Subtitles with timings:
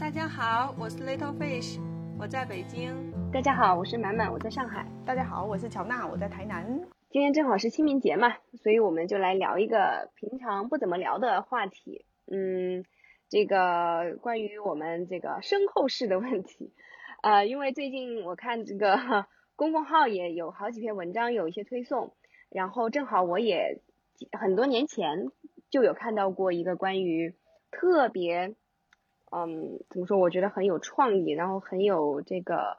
[0.00, 1.78] 大家好，我是 Little Fish，
[2.18, 3.12] 我在北京。
[3.32, 4.86] 大家好，我是满满，我在上海。
[5.06, 6.80] 大家好，我是乔娜，我在台南。
[7.10, 12.04] 今天正好是清明节嘛，所以我们就来聊一个平常不怎么聊的话题。
[12.30, 12.84] 嗯，
[13.28, 16.72] 这个关于我们这个身后事的问题。
[17.22, 19.26] 呃，因为最近我看这个
[19.56, 22.14] 公众号也有好几篇文章有一些推送，
[22.50, 23.80] 然后正好我也
[24.32, 25.30] 很多年前
[25.70, 27.34] 就有看到过一个关于
[27.70, 28.54] 特别，
[29.30, 30.18] 嗯，怎么说？
[30.18, 32.78] 我觉得很有创意，然后很有这个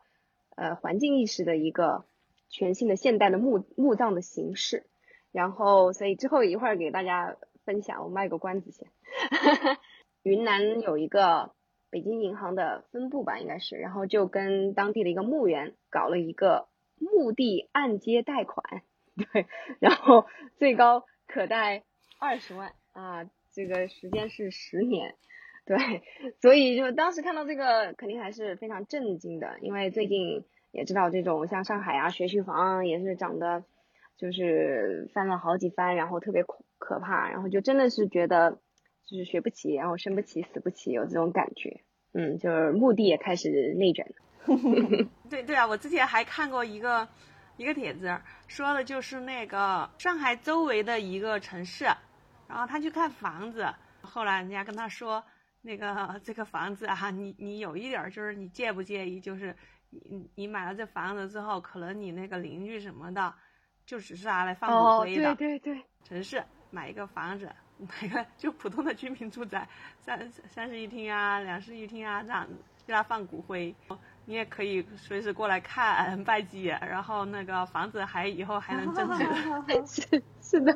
[0.55, 2.05] 呃环境意识的一个
[2.49, 4.85] 全新的现代的墓墓葬的形式。
[5.31, 7.35] 然后，所以之后一会儿给大家
[7.65, 8.87] 分享，我卖个关子先。
[10.21, 11.51] 云南有一个
[11.89, 16.67] 北京银行的分部吧，应该是，然后就跟当地的一个墓园搞了一个
[16.99, 18.83] 墓地按揭贷款，
[19.17, 19.47] 对，
[19.79, 21.83] 然后最高可贷
[22.19, 25.15] 二十万啊，这个时间是十年，
[25.65, 25.77] 对，
[26.41, 33.63] 所以就当时看到这个肯定还是非常震惊的，因为最近也知道这种像上海啊学区房也是涨的，
[34.17, 36.43] 就是翻了好几番，然后特别
[36.77, 38.59] 可怕，然后就真的是觉得。
[39.05, 41.81] 就是学不起，然后生不起，死不起，有这种感觉。
[42.13, 45.09] 嗯，就是墓地也开始内卷了。
[45.29, 47.05] 对对啊，我之前还看过一个
[47.57, 51.85] 一个帖子，说的就是那个上海周围的一个城市，
[52.47, 55.23] 然后他去看房子，后来人家跟他说，
[55.61, 59.55] 那个这个房子啊，你你有一点就是你介不介意，就是
[59.89, 63.33] 你你买了这房子之后，可能你那个邻居什么的，
[63.85, 65.35] 就只是拿来放骨灰的。
[65.35, 67.51] 对对对，城市买一个房子。
[68.01, 69.67] 买个就普通的居民住宅，
[69.99, 72.47] 三三室一厅啊，两室一厅啊，这样
[72.85, 73.75] 给他放骨灰，
[74.25, 79.25] 你也可以随时过来看拜祭，然后那个房子还以后还能增值。
[79.85, 80.73] 是是的，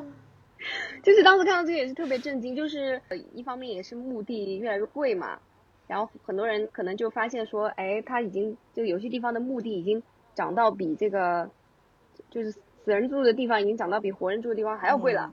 [1.02, 3.00] 就是当时看到这个也是特别震惊，就是
[3.32, 5.38] 一方面也是墓地越来越贵嘛，
[5.86, 10.02] 然后很多人可能就发现说，哎，他已经就有些地方的墓地已经
[10.34, 11.50] 涨到比这个
[12.30, 15.32] 就是死人住的地方已经涨到比活人住的地方还要贵了。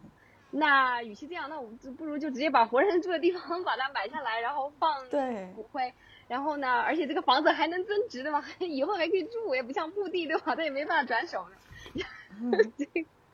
[0.52, 5.04] 那与其这样，那我们就不如就直接把活人住的地方 把它买下来，然后放
[5.54, 5.94] 骨灰。
[6.28, 8.44] 然后呢，而且这个房子还能增值，对吧？
[8.60, 10.54] 以后还可以住，也不像墓地，对吧？
[10.58, 11.46] 它也没办法转手。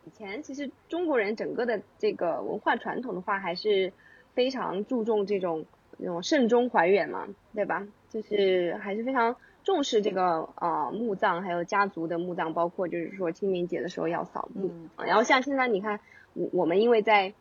[0.06, 3.94] 以前其实中国人整个的这个文化传统的话，还是
[4.34, 5.66] 非常注重这种
[5.97, 7.88] 那种慎终怀远嘛，对吧？
[8.09, 14.72] 就是还是非常重视这个呃墓葬，还有家族的墓葬，包括就是说清明节的时候要扫墓。
[14.97, 16.00] 然后像现在你看。
[16.34, 17.34] 我我们因为在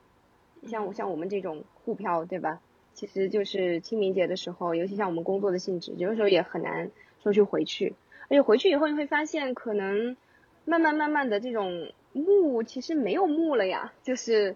[0.67, 2.59] 像像我们这种沪漂对吧？
[3.01, 6.91] 其实就是清明节的时候，尤其像我们工作的性质，有的时候也很难
[7.23, 7.95] 说去回去。
[8.25, 10.19] 而且回去以后你会发现，可能
[10.67, 14.55] 慢慢慢慢的这种墓其实没有墓了呀，就是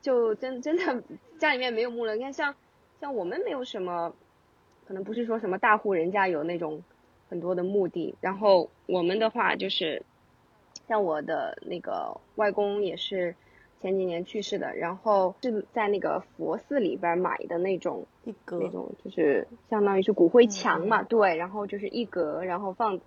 [0.00, 1.02] 就真真的
[1.36, 2.14] 家里面没有墓了。
[2.14, 2.54] 你看像
[3.00, 4.14] 像我们没有什么，
[4.86, 6.84] 可能不是说什么大户人家有那种
[7.28, 10.04] 很多的墓地，然后我们的话就是
[10.86, 13.34] 像我的那个外公也是。
[13.80, 23.00] 前几年去世的，然后是在那个佛寺里边买的那种一格，那种就是相当于是骨灰墙嘛，对，然后就是一格，然后放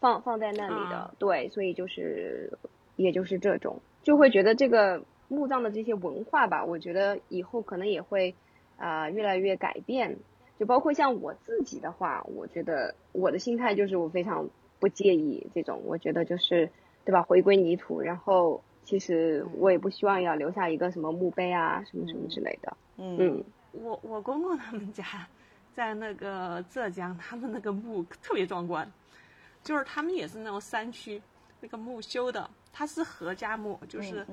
[0.00, 2.52] 放放在那里的，对，所以就是
[2.96, 8.34] 也就是这种，就会觉得这个墓葬的这些文化吧，我觉得以后可能也会
[8.76, 10.18] 啊越来越改变，
[10.58, 16.70] 就包括像我自己的话，我觉得我的心态就是我非常不介意这种，我觉得就是
[17.06, 18.62] 对吧，回归泥土，然后。
[18.88, 22.74] 其实我也不希望要留下一个什么墓碑啊，什么什么之类的。
[22.96, 25.04] 嗯，我我公公他们家
[25.74, 28.90] 在那个浙江，他们那个墓特别壮观，
[29.62, 31.20] 就是他们也是那种山区，
[31.60, 34.26] 那个墓修的，它是何家墓，就是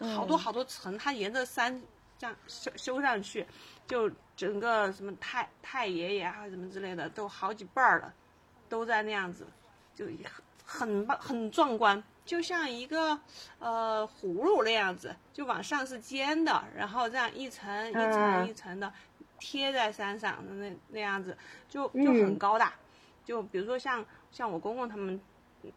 [0.00, 1.78] 好多好多层，它沿着山
[2.16, 3.46] 这样修修上去，
[3.86, 8.14] 就整个什么太太爷爷啊什么之类的都好几辈儿了，
[8.70, 9.46] 都在那样子，
[9.94, 10.06] 就
[10.64, 12.02] 很很很壮观。
[12.26, 13.18] 就像一个
[13.60, 18.92] 呃葫芦那样子，就往上是尖的，然后这样一层一层一层的
[19.38, 22.74] 贴在山上的那那样子，就就很高大。
[23.24, 25.20] 就比如说像像我公公他们，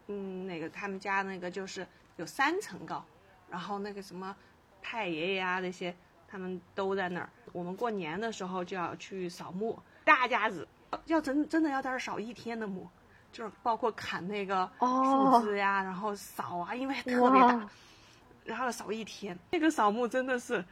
[0.08, 1.86] 嗯，那个他们家那个就是
[2.16, 3.04] 有三层高，
[3.48, 4.36] 然后那个什么
[4.82, 5.94] 太爷爷啊那些，
[6.28, 7.30] 他们都在那儿。
[7.52, 10.66] 我们过年的时候就要去扫墓，大家子
[11.06, 12.88] 要真真的要在这扫一天的墓。
[13.32, 17.68] 就是包括砍那个树枝呀，然后扫啊，因为特别大，
[18.44, 19.38] 然后扫一天。
[19.50, 20.64] 那个扫墓真的是，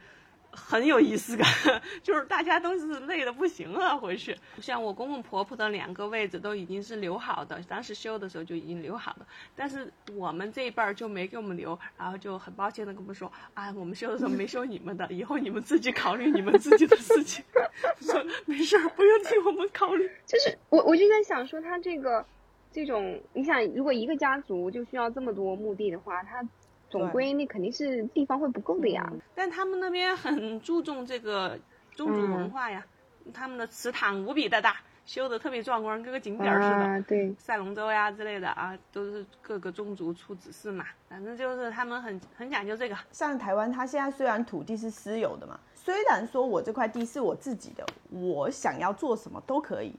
[0.51, 1.47] 很有仪式感，
[2.03, 4.35] 就是大家都是累的不行了回去。
[4.61, 17.45] 像我公公婆婆的两个位置都已经是留好的，当时修的时候就已经留好了，但是我们这一辈儿就没给我们留，然后就很抱歉的跟我们说，啊，我们修的时候没修你们的，以后你们自己考虑你们自己的事情。
[18.01, 20.09] 说没事儿，不用替我们考虑。
[20.25, 22.25] 就是我我就在想说，他这个
[22.71, 26.43] 这种，你想，如果一个家族就需要这么多墓地的话，它。
[26.91, 31.55] 总归那肯定是地方会不够的呀，但他们那边很注重这个
[31.91, 32.83] 宗族文化呀，
[33.31, 37.01] 他们的祠堂无比的大，修的特别壮观，跟个景点似的。
[37.03, 42.97] 对，赛龙舟呀之类的啊，都是各个宗族出子嗣嘛，反正就是他们很很讲究这个。
[43.11, 49.93] 像台湾，它现在虽然土地是私有的嘛，虽然说我这块地是我自己的，我想要做什么都可以，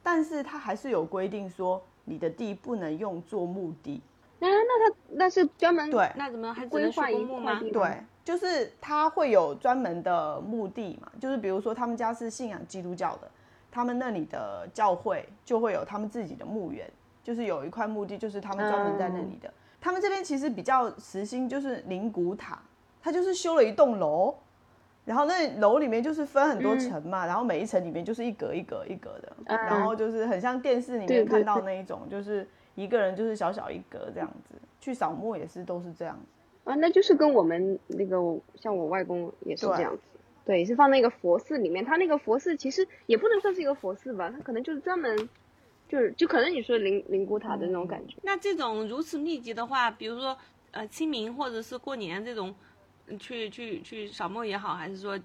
[0.00, 4.00] 但是它还是有规定说，你的地不能用作墓地。
[4.38, 7.60] 那那他那是专门对，那怎么还规划一墓吗？
[7.72, 13.30] 对，就是他会有专门的墓地嘛，就是比如说他们家是信仰基督教的，
[13.70, 16.90] 他们那里的教会就会有他们自己的墓园，
[17.22, 19.52] 就是有一块墓地，就是他们专门在那里的。
[19.80, 22.60] 他们这边其实比较实心，就是灵骨塔，
[23.00, 24.34] 他就是修了一栋楼，
[25.06, 32.46] 然后那楼里面就是分很多层嘛，然后每一层里面就是一格一格一格的，然后就是很像电视里面看到那一种，就是。
[32.78, 36.14] 一个人就是小小一格这样子，去扫墓也是都是这样。
[36.14, 38.18] 子啊，那就是跟我们那个
[38.54, 40.02] 像我外公也是这样子，
[40.44, 45.16] 对，是放那个佛寺里面，他那个佛寺其实也不能算是一个佛寺吧，他可能就是专门，
[45.88, 48.18] 就是就可能你说灵灵骨塔的那种感觉。
[48.20, 50.36] 那这种如此密集的话，比如说
[50.72, 52.54] 呃清明或者是过年这种，
[53.18, 55.18] 去去去扫墓也好，还是说？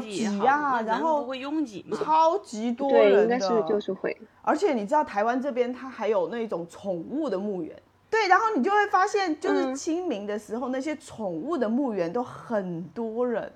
[0.00, 1.94] 挤呀，然后不会拥挤吗？
[2.02, 4.16] 超级多人的，应该是就是会。
[4.40, 7.76] 而且你知道台湾这边它还有那种宠物的墓园，
[8.08, 13.52] 对，然后你就会发现，就是清明的时候那些宠物的墓园都很多人，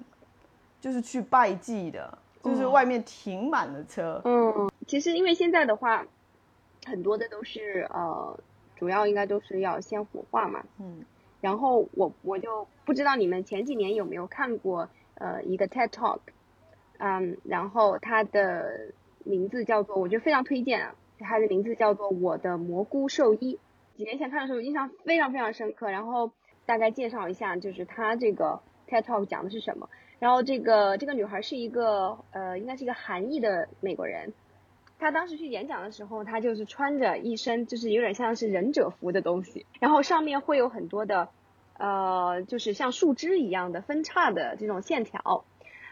[0.79, 4.21] 就是去拜祭的，就是外面停满了车。
[4.27, 6.05] 嗯，其实因为现在的话，
[6.85, 8.39] 很多的都是呃，
[8.77, 10.63] 主要应该都是要先火化嘛。
[10.79, 11.03] 嗯，
[11.41, 14.89] 然后我我就不知道你们前几年有没有看过。
[15.21, 16.21] 呃，一个 TED Talk，
[16.99, 18.93] 嗯，然后它的
[19.25, 23.57] 名字叫做，我觉得非常推荐啊，它的名字叫做《我的蘑菇兽医》。
[23.99, 26.31] 几年前看的时候印象非常非常深刻，然后
[26.67, 29.91] 大概介绍一下，就是它这个 TED Talk 讲的是什么。
[30.21, 34.33] 然后这个这个女孩是一个呃，应该是一个韩裔的美国人，
[34.99, 41.29] 他当时去演讲的时候，他就是穿着一身就是有点像是忍者服的东西，然后上面会有很多的。
[41.81, 45.45] 呃，就是像树枝一样的分叉的这种线条，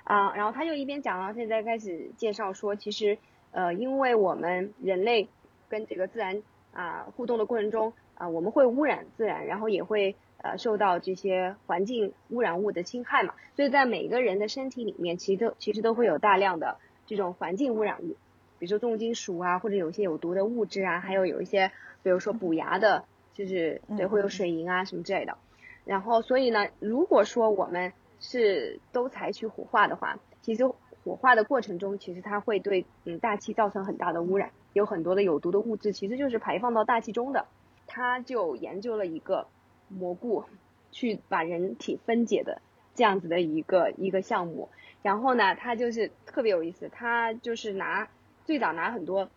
[0.02, 3.18] 啊，然后他就一边讲，然后现在开始介绍说，其实，
[3.52, 5.28] 呃，因为我们人类
[5.68, 6.42] 跟这个自然
[6.72, 18.16] 啊互动的过程中，啊，我们会污染自然，然后也会呃受到这些环境污染物的侵害嘛，所以在每个人的身体里面，其实都其实都会有大量的这种环境污染物，
[18.58, 21.70] 比如说重金属啊，或者有些有毒的物质啊，还有有一些，
[22.02, 23.04] 比如说补牙的，
[23.34, 25.36] 就是对，会有水银啊什么之类的。
[25.84, 30.66] 然后，所以呢，如果说我们是都采取火化的话，其实
[31.04, 37.46] 火化的过程中，其实它会对嗯大气造成很大的污染，有很多的有毒的物质，其实就是排放到大气中的。
[37.86, 39.46] 他就研究了一个
[39.88, 40.44] 蘑菇，
[40.90, 42.60] 去把人体分解的
[42.96, 44.68] 这样子的一个一个项目。
[45.02, 48.08] 然后呢，他就是特别有意思，他就是拿
[48.46, 49.28] 最早拿很多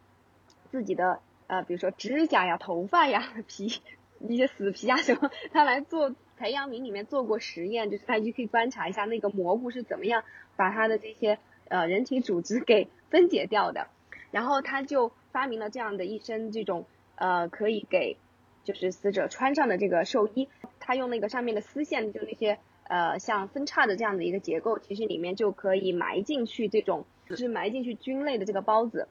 [0.72, 3.82] 自己的呃，比如说指甲呀、头发呀、 皮
[4.20, 6.16] 一些死皮呀什么，他来做。
[6.42, 10.24] 培养皿里面做过实验，就是他就可以观察一下那个蘑菇是怎么样
[10.56, 13.90] 把它的这些呃人体组织给分解掉的，
[14.32, 16.86] 然后他就发明了这样的一身这种
[17.16, 18.16] 呃可以给
[18.64, 20.48] 就是死者穿上的这个寿衣，
[20.80, 29.08] 他用那个上面的丝线，就那些呃像分叉的这样的一个结构，其实里面就可以埋进去这种就是埋进去菌类的这个孢子，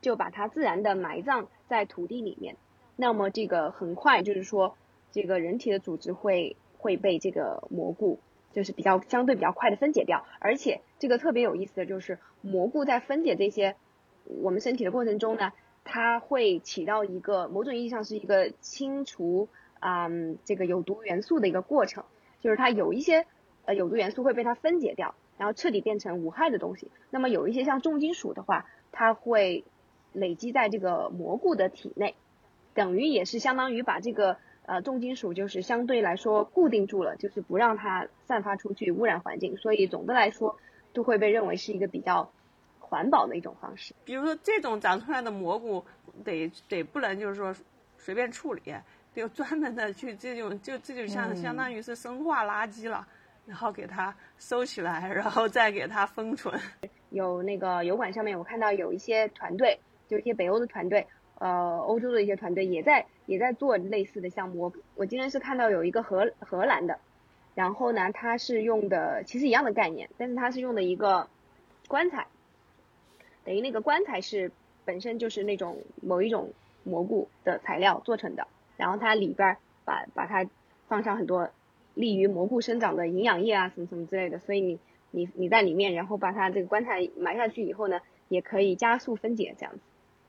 [0.00, 2.56] 就把它自然的埋葬在土地里面，
[2.96, 4.76] 那么这个很快就是说
[5.12, 6.56] 这个人体的组织会。
[6.78, 8.20] 会被这个蘑菇
[8.52, 13.74] 就是比较相对比较快的分解掉，而且这个特别有意思的就是蘑菇在分解这些
[14.24, 19.48] 我们身体的过程中呢，它会起到一个某种意义上是一个清除
[19.80, 20.08] 啊
[20.44, 22.04] 这个有毒元素的一个过程，
[22.40, 23.26] 就是它有一些
[23.64, 26.90] 呃有毒元素会被它分解掉，然后彻底变成无害的东西。
[27.10, 29.64] 那么有一些像重金属的话，它会
[30.12, 32.14] 累积在这个蘑菇的体内，
[32.74, 34.36] 等于也是相当于把这个。
[34.68, 40.58] 呃，重金属就是相对来说固定住了，就是不让它散发出去污染环境，所以总的来说
[40.92, 42.32] 都会被认为是一个比较
[42.80, 43.94] 环保的一种方式。
[44.04, 45.84] 比如说这种长出来的蘑菇，
[46.24, 47.54] 得得不能就是说
[47.96, 48.60] 随便处理，
[49.14, 53.06] 得有专门的去这种就这就像相当于是生化垃圾了，
[53.46, 56.60] 然后给它收起来，然后再给它封存。
[57.10, 61.06] 有那个油管上面，我看到有一些团队，就一些北欧的团队，
[61.38, 64.62] 呃，欧洲的一些团队也在也在做类似的项目。
[64.62, 66.98] 我我今天是看到有一个荷荷兰的，
[67.54, 71.28] 然后呢，它是用的其实一样的概念，但是它是用的一个
[71.86, 72.26] 棺材，
[73.44, 74.50] 等于那个棺材是
[74.84, 80.44] 本身就是那种某一种蘑菇的材料做成的，然后它里边把把它
[80.88, 81.48] 放上很多
[81.96, 84.78] 利于蘑菇生长的营养液啊，什么什么之类的，所以你。
[85.12, 89.80] 你你在里面，然后把它这个棺材埋下去以后呢，也可以加速分解这样子。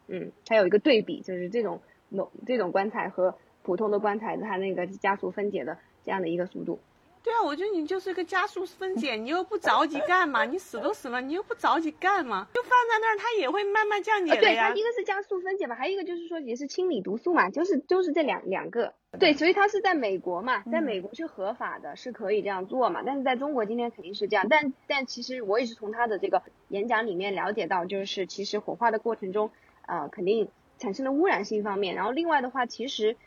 [0.07, 6.79] 嗯，它有一个对比，就是这种某这种棺材和普通的棺材，它那个加速分解的这样的一个速度。
[7.27, 10.46] 对啊，我觉得你就是一个加速分解，你又不着急干嘛？
[10.46, 12.48] 你死都死了，你又不着急干嘛？
[12.53, 14.41] 就放在那儿，它也会慢慢降解的呀。
[14.41, 18.93] 对，它一个是加速分解吧，还有一个就是说也是清理毒素嘛，就是就是这两两个。
[19.19, 23.03] 对，所以它是在美国嘛，在美国是合法的，是可以这样做嘛。
[23.05, 29.51] 但是在中国今天肯定是这样，但但其实我也是从他的这个演讲里面了解到，就是其实火化的过程中，
[29.86, 33.17] 呃，肯定产生了污染性方面，然后另外的话，其实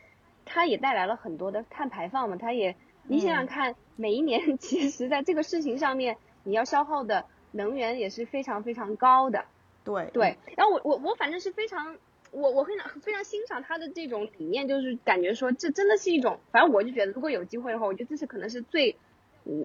[0.43, 2.75] 它也带来了很多的碳排放嘛，它也。
[3.07, 9.45] 你想想看，每一年 其实在这个事情上面，你要消耗的能源也是非常非常高的。
[9.83, 11.97] 对对，然后我我我反正是非常，
[12.31, 18.97] 我我非常非常欣赏他的这种理念，就是感觉说这真的是一种，反正我就觉得如果有机会的话，我觉得这是可能是最，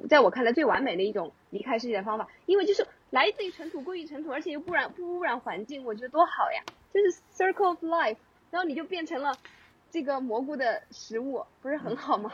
[0.09, 6.62] 在我看来最完美的一种离开世界的方法，因为就是来自于尘土归于尘土，而且又不染不污染环境，我觉得多好呀，
[6.93, 8.16] 就是 circle of life，
[8.50, 9.35] 然后你就变成了
[9.90, 12.33] 这个蘑菇的食物，不是很好吗？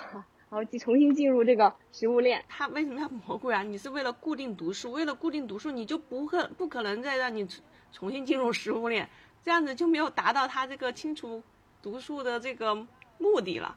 [0.52, 3.62] 然后重新进入这个食物链，它为什么要蘑菇呀？
[3.62, 7.48] 你是为了固定毒素，为了固定毒素，你就不可不可能再让你
[7.90, 9.08] 重新进入食物链，
[9.42, 11.42] 这样子就没有达到它这个清除
[11.80, 12.74] 毒素的这个
[13.16, 13.74] 目的了。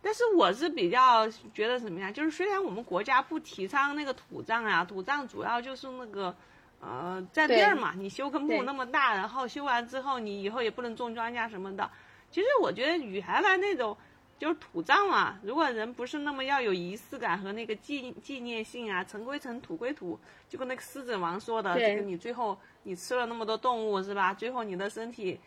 [0.00, 2.10] 但是我是比较觉得什么呀？
[2.10, 6.34] 就是虽然我们国家不提倡那个土葬啊，土葬主要就是那个
[6.80, 11.90] 呃占地儿嘛，你修个墓那么大，然后修完之后你以后也不能种庄稼什么的。
[12.30, 13.94] 其实我觉得原来那种。
[14.36, 24.34] 就是土葬嘛，如果人不是那么要有仪式感和那个纪纪念性啊，尘归尘，土归土，就跟那个狮子王说的，就是你最后你吃了那么多动物是吧？
[24.34, 25.38] 最后你的身体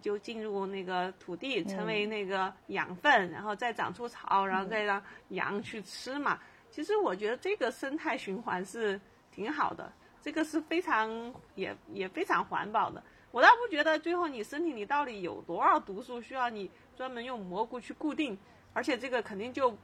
[0.00, 6.38] 就进入那个土地，成为那个养分，然后再长出草，然后再让羊去吃嘛。
[6.70, 8.98] 其实我觉得这个生态循环是
[9.32, 13.02] 挺好的，这个是非常也也非常环保的。
[13.32, 16.70] 我倒不觉得最后你身体里到底有多少毒素需要你。
[16.96, 18.36] 专门用蘑菇去固定，
[18.72, 19.76] 而且这个肯定就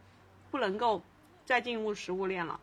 [0.50, 1.00] 不能够
[1.44, 2.58] 再进入食物链了。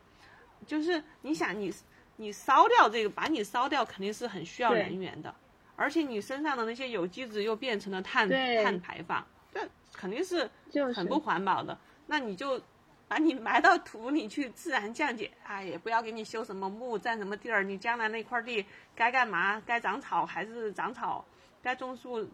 [0.67, 1.73] 就是你想你
[2.17, 5.33] 你烧掉这个，把你烧掉肯定是很需要能源的，
[5.75, 9.61] 而且你身上的那些有机质又变成了碳碳排放，这
[9.93, 10.49] 肯定是
[10.93, 11.77] 很不环保的。
[12.07, 12.61] 那你就
[13.07, 18.65] 把你埋到土里去自然降解，哎，也不要给你修什么墓占什么地儿，你将来那块地
[18.95, 19.61] 该干嘛？
[19.65, 21.23] 该长草还是长草？
[21.61, 22.29] 该种树？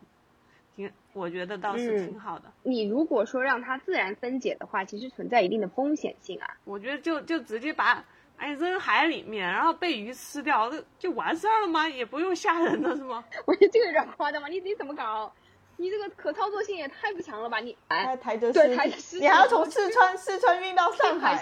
[0.76, 2.46] 挺，我觉得倒是挺好的。
[2.64, 6.48] 你如果说让它自然分解的话，其实存在一定的风险性啊。
[6.64, 8.04] 我觉得就就直接把
[8.38, 11.88] 哎扔海里面，然后被鱼吃掉，就就完事儿了吗？
[11.88, 13.24] 也不用吓人了是吗？
[13.48, 14.48] 我觉得这个有点夸张吧？
[14.48, 15.32] 你你怎么搞？
[15.78, 17.60] 你这个可操作性也太不强了吧？
[17.60, 21.38] 你哎，抬着对抬着尸，你还要从四川四川运到 上海。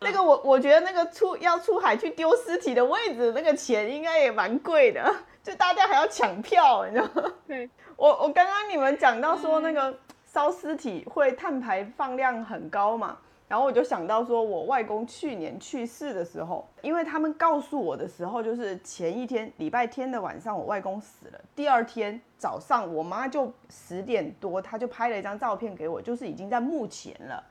[0.00, 7.32] 那个我我觉得那个出要出海去丢尸体的位置，那个钱应该也蛮贵的，就大家还要抢票，你知道吗？
[7.46, 7.68] 对。
[7.96, 27.42] 我我刚刚你们讲到说那个烧尸体会碳排放量很高嘛，然后我就想到说我外公去年去世的时候，因为他们告诉我的时候就是前一天礼拜天的晚上我外公死了，第二天早上我妈就十点多，她就拍了一张照片给我，就是已经在墓前了，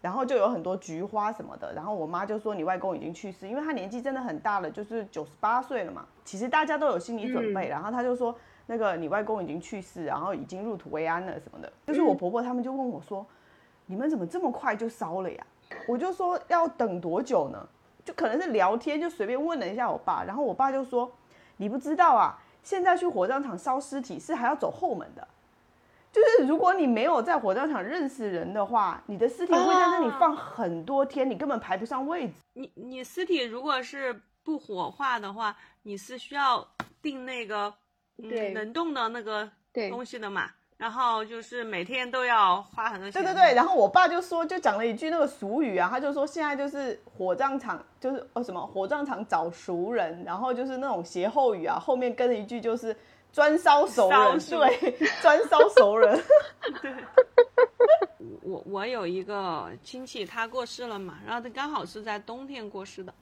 [0.00, 8.34] 然后就有很多菊花什么的，然后我妈就说你外公已经去世，因为他年纪真的很大了，就是九十八岁了嘛，其实大家都有心理准备，然后他就说。
[8.70, 13.26] 那个你外公已经去世，然后已经入土为安了什么的，就是我婆婆他们就问我说
[13.86, 15.44] ：“你们怎么这么快就烧了呀？”
[15.88, 17.68] 我就说要等多久呢？
[18.04, 21.10] 就可能是聊天就随便问了一下我爸，然后我爸就说
[21.58, 25.26] ：“你不知道啊，现在去火葬场烧尸体是还要走后门的，
[26.12, 32.34] 就是如果你没有在火葬场认识人的话，你的尸体会在那里放很多天，你根本排不上位置。
[32.52, 36.64] 你你尸体如果是不火化的话，你是需要
[37.02, 37.74] 订那个。”
[38.28, 39.48] 对，冷冻的那个
[39.88, 43.22] 东西的嘛，然后就是每天都要花很多钱。
[43.22, 52.96] 对对对，然后我爸就说，就讲了一句那个俗语啊，他就说现在就是火葬场，就是呃什么火葬场找熟人，然后就是那种歇后语啊，后面跟了一句就是
[53.32, 56.20] 专烧熟人，对，专烧熟人。
[56.82, 56.94] 对，
[58.42, 63.14] 我我有一个亲戚，他过世了嘛，然后他刚好是在冬天过世的。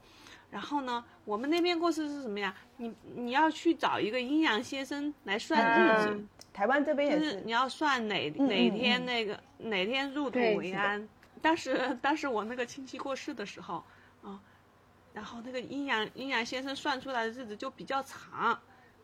[0.51, 2.55] 然后呢，我们那边过世是什么呀？
[2.79, 11.07] 你你要去找一个阴阳先生来算日子，嗯台湾这边也就是是，你要算哪嗯哪天那个哪天入土为安。
[11.41, 13.85] 当时当时我那个亲戚过世的时候
[14.23, 14.41] 啊，
[15.13, 18.59] 然后那个阴阳阴阳先生算出来的日子就比较长，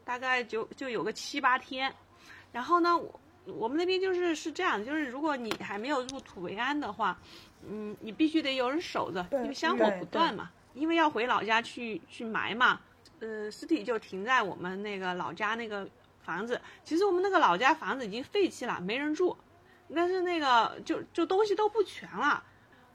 [0.04, 1.92] 大概就就有个七八天。
[2.50, 7.16] 然后呢，我我们那边就是是这样，就是如果你还没有入土为安的话，
[7.68, 10.50] 嗯，你必须得有人守着，因为香火不断嘛。
[10.74, 12.80] 因为要回老家去去埋嘛，
[13.20, 15.88] 呃，尸体就停在我们那个老家那个
[16.20, 16.60] 房子。
[16.82, 19.36] 其实我们那个老家房子已经废弃了，没人住，
[19.94, 22.42] 但是那个就就东西都不全了。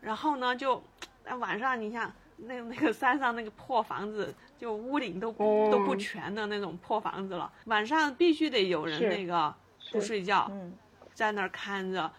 [0.02, 0.84] 然后呢，就
[1.24, 5.32] 呃晚上你想那那个山上那个破房子，就屋顶都
[5.72, 9.54] 都不全的那种破房子了，晚上必须得有人那个
[9.92, 10.74] 不睡觉，嗯，
[11.14, 12.12] 在那儿看着，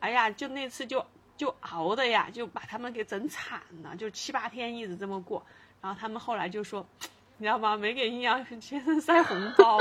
[0.00, 1.04] 哎呀，就那次就
[1.36, 5.44] 就熬的呀，就把他们给整惨了，就七八天一直这么过。
[5.80, 6.86] 然后他们后来就说，
[7.44, 7.76] 知道吗？
[7.76, 9.78] 没给阴阳先生塞红包，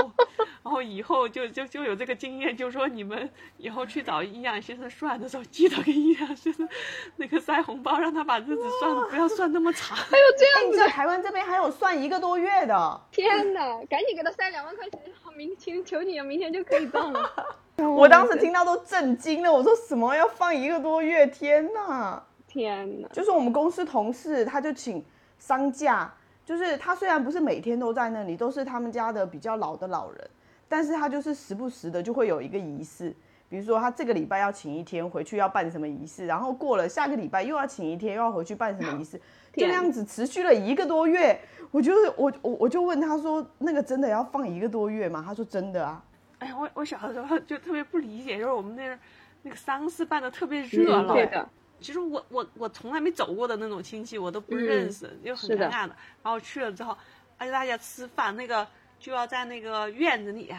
[0.61, 6.67] 然后以后就就就有这个经验，就说你们以后去找阴阳先生算的时候，记得给阴阳先生
[7.15, 9.95] 那个塞红包，让他把日子算的不要算那么长。
[9.95, 17.31] 还有这哎，你知道台湾这边还有算一个多月的，天呐，赶紧给他塞两万块钱，好明天求你了，明天就可以到了。
[17.77, 21.25] 我当时听到都震惊了，我说什么要放一个多月？
[21.27, 22.21] 天呐！
[22.47, 25.03] 天呐，就是我们公司同事，他就请
[25.39, 26.13] 丧假，
[26.45, 30.29] 就是他虽然不是每天都在那里，都是他们家的比较老的老人，
[30.67, 33.15] 但是他就是时不时的就会有一个仪式，
[33.49, 39.21] 比如说他这个礼拜要请一天回去要办什么仪式，然后过了下个礼拜又要请一天又要回去办什么仪式，就
[39.53, 41.39] 天那样子持续了一个多月。
[41.71, 45.23] 我就是我我我就问他说，那个真的要放一个多月吗？
[45.25, 46.03] 他说真的啊。
[46.39, 48.99] 哎呀，我我小的时候就特别不理解，就是我们那儿
[49.41, 51.13] 那个丧事办的特别热闹。
[51.13, 51.49] 嗯对的，
[51.83, 55.95] 其实我我我从来没走过的那种亲戚，我都不认识，就很尴尬的。
[56.23, 56.97] 然后去了之后，
[57.37, 58.65] 而且大家吃饭那个
[58.99, 60.51] 就要在那个院子里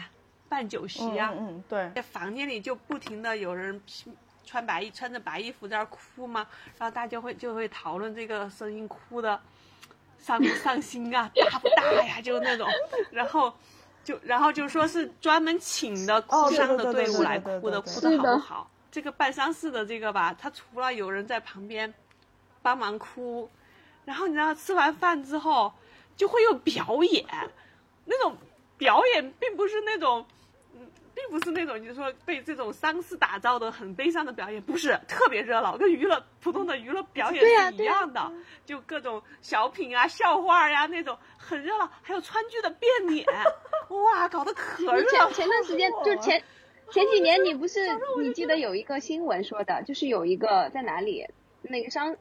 [0.47, 1.91] 办酒席啊，嗯嗯，对。
[1.95, 4.11] 在房间里就不停的有人披
[4.45, 9.37] 穿白衣穿着白衣服在那儿哭嘛，然后大家就会就会讨论这个声音哭的
[10.19, 12.69] 伤不 伤心啊，大不大呀，就那种，
[13.11, 13.51] 然后。
[14.05, 18.69] 就然后就说是专门请的哭丧的队伍来哭的，哭的好不好？
[18.95, 21.93] 这个办丧事的这个吧，他除了有人在旁边
[22.61, 23.51] 帮忙哭，
[24.05, 25.73] 然后你知道吃完饭之后
[26.15, 27.25] 就会有表演，
[28.05, 28.37] 那种
[28.77, 30.25] 表演并不是那种，
[30.75, 38.31] 嗯，并不是那种就是说被这种丧事打造的很悲伤的表演，不是特别热闹，跟娱乐普通的娱乐表演是一样的，
[38.65, 43.27] 就各种小品啊、笑话呀、那种很热闹，还有川剧的变脸，
[43.89, 45.33] 哇，搞得可热闹前。
[45.33, 46.41] 前段时间就前
[46.91, 47.79] 前几年，你不是
[48.21, 51.27] 你记得有一个新闻说的，就是有一个在哪里
[51.61, 52.15] 那个丧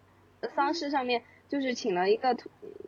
[0.55, 2.37] 丧事上面，就是请了一个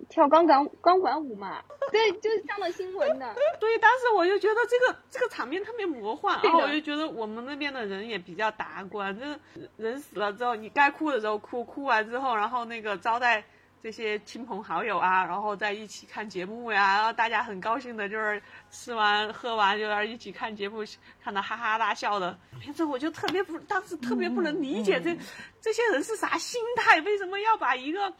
[0.08, 1.62] 跳钢管钢管舞嘛，
[1.92, 3.34] 对，就是上了新闻的。
[3.60, 9.38] 对，当时我就觉得这个这个场面特别魔幻，然后我就觉得我们那边的人也比较达观，就是
[9.76, 13.44] 人死了之后，你该哭的时候哭，哭完之后，然后那个招待
[13.86, 20.84] 这些亲朋好友啊，然后在一起看节目呀，然后大家很高兴的，就是吃完喝完就在一起看节目，
[21.22, 22.36] 看得哈哈大笑的。
[22.60, 25.18] 平时我就特别不，当时特别不能理解这、嗯
[25.60, 28.12] 这些人是啥心态，为什么要把一个。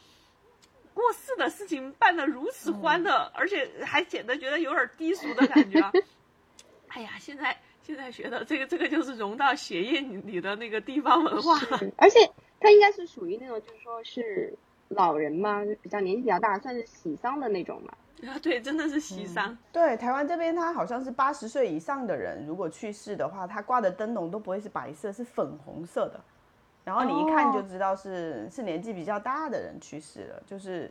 [0.95, 5.81] 过世的事情办得如此欢乐，而且还显得觉得有点低俗的感觉。
[6.87, 11.59] 哎呀，现在现在觉得这个这个就是融到血液里的那个地方文化。
[11.83, 12.21] 嗯而且
[12.61, 14.57] 他应该是属于那种就是说是
[14.89, 17.93] 老人嘛，就比较年纪比较大，算是喜丧的那种嘛。
[18.31, 19.57] 啊，对，真的是喜丧。
[19.71, 26.21] 对，台湾这边他好像是八十岁以上的人，如果去世的话，他挂的灯笼都不会是白色，是粉红色的。
[26.85, 30.91] 然后你一看就知道是、是年纪比较大的人去世了，就是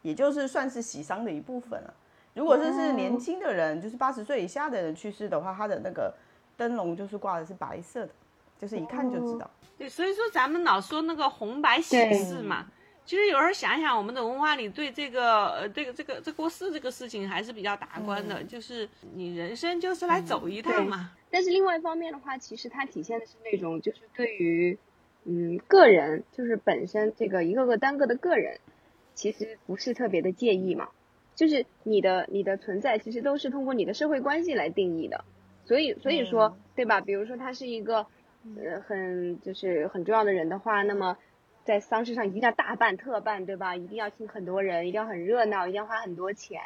[0.00, 1.92] 也就是算是喜丧的一部分了。
[2.32, 6.14] 如果是是年轻的人，就是八十岁以下的人去世的话，他的那个
[6.56, 8.12] 灯笼就是挂的是白色的，
[8.56, 9.50] 就是一看就知道。
[9.76, 12.66] 对，所以说咱们老说那个红白喜事嘛，
[13.04, 21.10] 其实有时候想想，我们的文化里对这个呃这个这个这过世这个事情还是比较达观的，就是你人生就是来走一趟嘛。
[21.30, 24.78] 但是另外一方面的话，其实它体现的是那种就是对于
[25.24, 28.60] 嗯个人，就是本身这个一个个单个的个人，
[29.14, 30.88] 其实不是特别的介意嘛。
[31.34, 35.24] 就是你的你的存在，其实都是通过你的社会关系来定义的。
[35.64, 37.00] 所以所以说，对吧？
[37.00, 38.06] 比如说他是一个
[38.56, 41.16] 呃很就是很重要的人的话，那么
[41.64, 43.76] 在丧事上一定要大办特办，对吧？
[43.76, 46.60] 一定要请很多人，一定要很热闹，一定要花很多钱。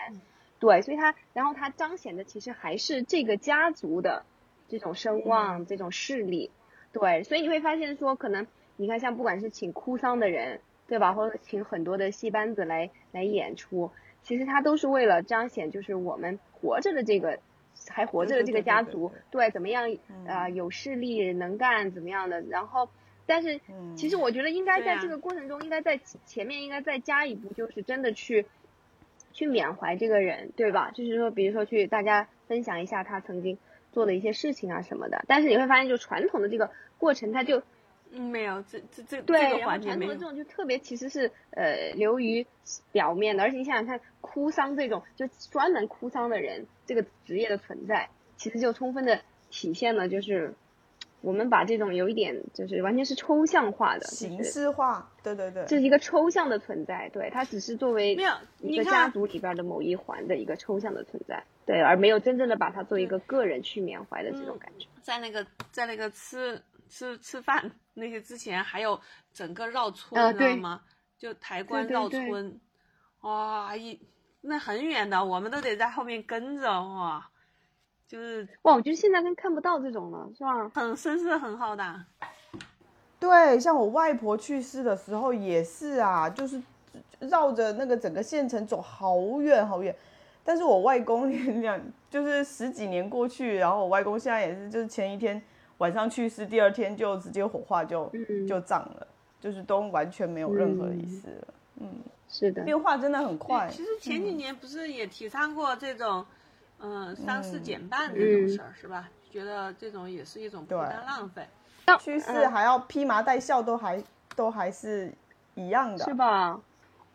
[0.59, 4.24] 对，所以他然后他彰显的其实还是这个家族的
[4.68, 6.50] 这种声望、这种势力。
[6.92, 13.90] 对，所以你会发现说，可能你看像不管是请哭丧的人，对吧，或者请很多的戏班子来来演出，
[14.22, 17.38] 其实他都是为了彰显就是我们活着的这个
[17.88, 19.94] 还活着的这个家族，对怎么样
[20.26, 22.88] 啊有势力能干怎么样的，然后。
[23.28, 23.60] 但是，
[23.96, 28.46] 其实我觉得应该在这个过程中，应该在前面应该再加一步，就是真的去，
[29.32, 30.92] 去缅怀这个人，对吧？
[30.92, 33.58] 就是说，比如说去大家分享一下他曾经
[33.90, 35.24] 做的一些事情啊什么的。
[35.26, 37.60] 但是你会发现，就传统的这个过程，他就
[38.12, 42.46] 没有这这这对，然后传统的这种就特别其实是呃流于
[42.92, 50.54] 表面的，而且你想想看，哭丧这种就专门哭丧的人，这个职业的存在，其实就充分的体现了就是。
[51.26, 58.16] 我们把这种有一点就是完全是抽象化的形式化，对对对，这是一个抽象的存在，对，它只是作为
[58.60, 64.86] 一个家族里边的某一环的一个抽象的存在，对，而没有真正的把它作为一个个人去缅怀的这种感觉。
[65.02, 69.00] 在那个在那个吃吃吃饭那些之前，还有
[69.32, 70.82] 整个绕村，知道吗？
[71.18, 72.60] 就抬棺绕村，
[73.22, 74.00] 哇，一
[74.42, 77.28] 那很远的，我们都得在后面跟着，哇。
[78.08, 80.68] 就是哇，我觉得现在跟看不到这种了，是吧？
[80.72, 82.04] 很声势很浩大。
[83.18, 86.62] 对，像我外婆去世的时候也是啊，就是
[87.18, 89.94] 绕着那个整个县城走好远好远。
[90.44, 91.28] 但是我外公
[91.60, 95.42] 两就是十几年过去，然后我外公现在也是，就是前一天
[95.78, 98.08] 晚上去世，第二天就直接火化就
[98.46, 99.06] 就葬了，
[99.40, 101.54] 就是都完全没有任何仪式了。
[101.80, 101.88] 嗯，
[102.28, 103.68] 是的，变化真的很快。
[103.68, 106.18] 其实前几年不是也提倡过这种。
[106.18, 106.26] 嗯，
[107.14, 109.08] 丧事减半这种事儿是吧？
[109.30, 111.46] 觉得这种也是一种不当浪费。
[112.00, 114.02] 趋势还要披麻戴孝，都还
[114.34, 115.12] 都还是
[115.54, 116.60] 一样的，是吧？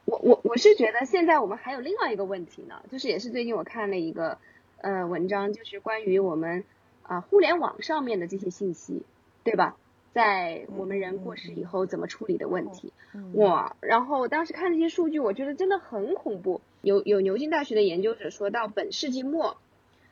[0.05, 4.37] 我我我是觉得现在我们还有另外一个问题呢，就是也是最近我看了一个
[4.77, 6.63] 呃文章，就是关于我们
[7.03, 9.03] 啊互联网上面的这些信息，
[9.43, 9.75] 对吧？
[10.13, 12.91] 在我们人过世以后怎么处理的问题，
[13.35, 13.75] 哇！
[13.79, 16.59] 然后当时看这些数据，我觉得真的很恐怖。
[16.81, 19.55] 有有牛津大学的研究者说到，本世纪末，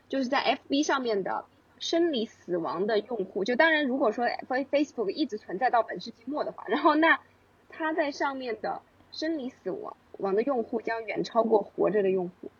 [0.08, 1.44] 就是在 FB 上面的
[1.78, 7.20] 生理死亡的用户，就当然如果说 Facebook 一直存在到本世纪末的话，然后那
[7.68, 8.80] 他在上面的
[9.12, 12.50] 生理死亡亡的用户将远超过活着的用户。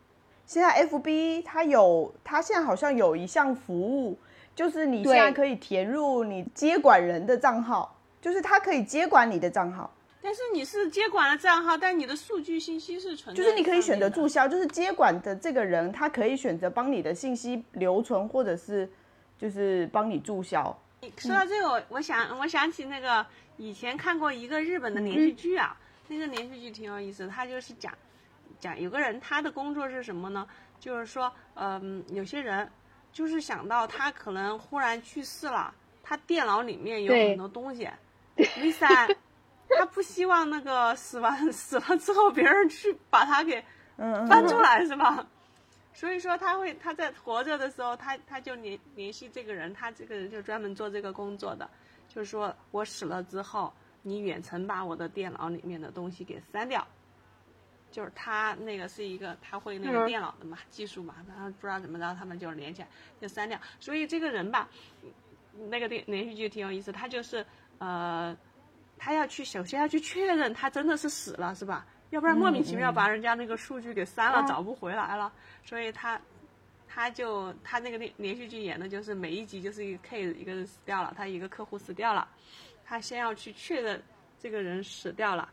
[0.44, 4.18] 现在 FB 它有，它现在好像有一项服务。
[4.54, 9.90] 就是你现在可以填入你接管人的账号，就是他可以接管你的账号。
[10.22, 13.34] 但是你是接管了账号，但你的数据信息是存。
[13.34, 18.86] 就是你可以选择注销，就是接管的这个人，他可以选择帮你的信息留存，或者是
[19.38, 20.78] 就是帮你注销。
[21.16, 23.24] 说到这个，我想我想起那个
[23.56, 25.74] 以前看过一个日本的连续剧啊，
[26.08, 27.90] 那个连续剧挺有意思，他就是讲
[28.58, 30.46] 讲有个人他的工作是什么呢？
[30.78, 32.68] 就是说，嗯，有些人。
[33.12, 37.88] 就是想到他可能忽然去世了，他电脑里面有很多东西，
[38.36, 39.08] 第三，
[39.68, 43.64] 他不希望那个死完 死了之后别人去把他给
[43.96, 45.26] 翻出来是吧？
[45.92, 51.68] 所以说他会他在活着的时候，他他就联联系这个人，他这个人就专门做这个工作的，
[52.08, 56.86] 就是说我死了之后，你远程把我的电脑里面的东西给删掉。
[57.90, 62.88] 就是他那个是一个他会那个电脑的嘛技术嘛，然后不知道怎么着他们就连起来
[63.20, 63.58] 就删掉。
[63.78, 64.68] 所以这个人吧，
[65.68, 67.44] 那个电连续剧挺有意思，他就是
[67.78, 68.36] 呃，
[68.96, 71.86] 他要去首先要去确认他真的是死了是吧？
[72.10, 75.32] 要不然莫名其妙把人家那个数据给删了，找不回来了。
[75.64, 76.20] 所以他
[76.88, 82.28] 他就他那个连连续剧演的就是每一集就是一个 case 一个人死掉了，他一个客户死掉了，
[82.84, 84.02] 他先要去确认
[84.40, 85.48] 这个人死掉了。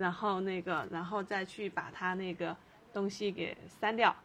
[0.00, 2.56] 然后那个，然后再去把他那个
[2.90, 4.16] 东西给删掉，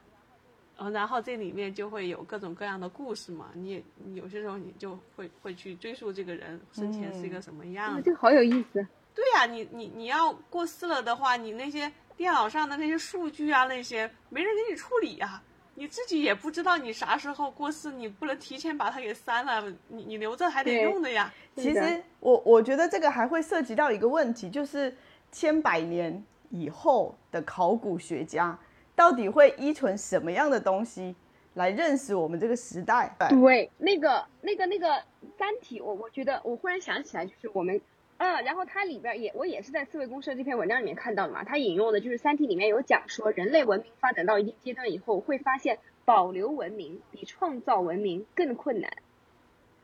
[0.78, 3.50] 嗯，然后这里面就会有各种各样的故事嘛。
[3.54, 3.84] 你
[4.14, 8.02] 有些时候你就会会去追溯这个人生前是一个什么样。
[8.02, 8.88] 这个好有意思。
[9.14, 21.34] 对呀，你你你要过世了的话，你那些电脑上的那些数据啊，那些没人给你处理啊，你自己也不知道你啥时候过世，你不能提前把它给删了，你你留着还得用的呀。
[21.58, 24.96] 其实我我觉得这个还会涉及到一个问题，就是。
[25.36, 28.58] 千百年以后的考古学家
[28.96, 31.14] 到底会依存什么样的东西
[31.56, 33.14] 来认识我们这个时代？
[33.30, 34.88] 对，那个、那个、那个
[35.38, 37.82] 《三体》，我我觉得我忽然想起来，就是我们，
[38.16, 48.90] 嗯，然后它里边也我也是在思维公社这篇文章里面看到的嘛，它引用的就是《三体》里面有讲说，人类文明发展到一定阶段以后，会发现保留文明比创造文明更困难。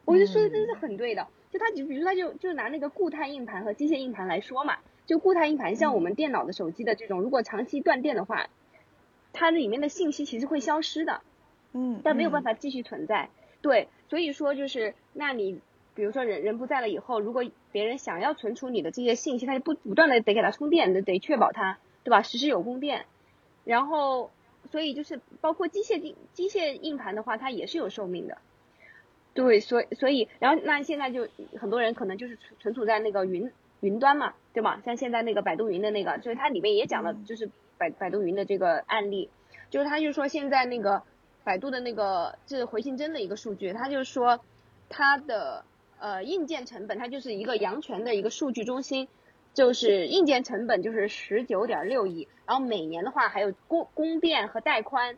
[0.05, 4.77] 我觉得说的真是很对的，就他就比如说他就就拿那个固态硬盘和机械硬盘来说嘛。
[5.05, 8.47] 就固态硬盘，像我们电脑的、手机的这种，如果长期断电的话，
[9.33, 11.21] 它里面的信息其实会消失的，
[11.73, 13.29] 嗯，但没有办法继续存在。
[13.61, 15.59] 对，所以说就是，那你
[15.93, 22.21] 比如说人人不在了以后，如果别人想要存储你的这些信息，他就不不断的得给它充电，得得确保它，对吧？
[22.21, 23.05] 时时有供电。
[23.63, 24.31] 然后，
[24.71, 28.37] 所以就是包括机械硬机械硬盘的话，它也是有寿命的。
[29.33, 31.27] 对，所以所以，然后那现在就
[31.59, 33.51] 很多人可能就是存存储在那个云
[33.82, 34.82] 云端嘛，对吗？
[34.86, 39.30] 像现在那个百度云的那个，就是它里面也讲了，就是百百度云的这个案例，
[39.70, 41.04] 就是它就说现在那个
[41.44, 44.39] 百度的那个就是回形针的一个数据，它就是说
[44.89, 45.65] 它的。
[46.04, 49.08] 呃，硬件成本它就是一个阳泉的一个数据中心，
[49.54, 55.15] 就是硬件成本就是十九点六亿，然后每年的话还有供供电和带宽，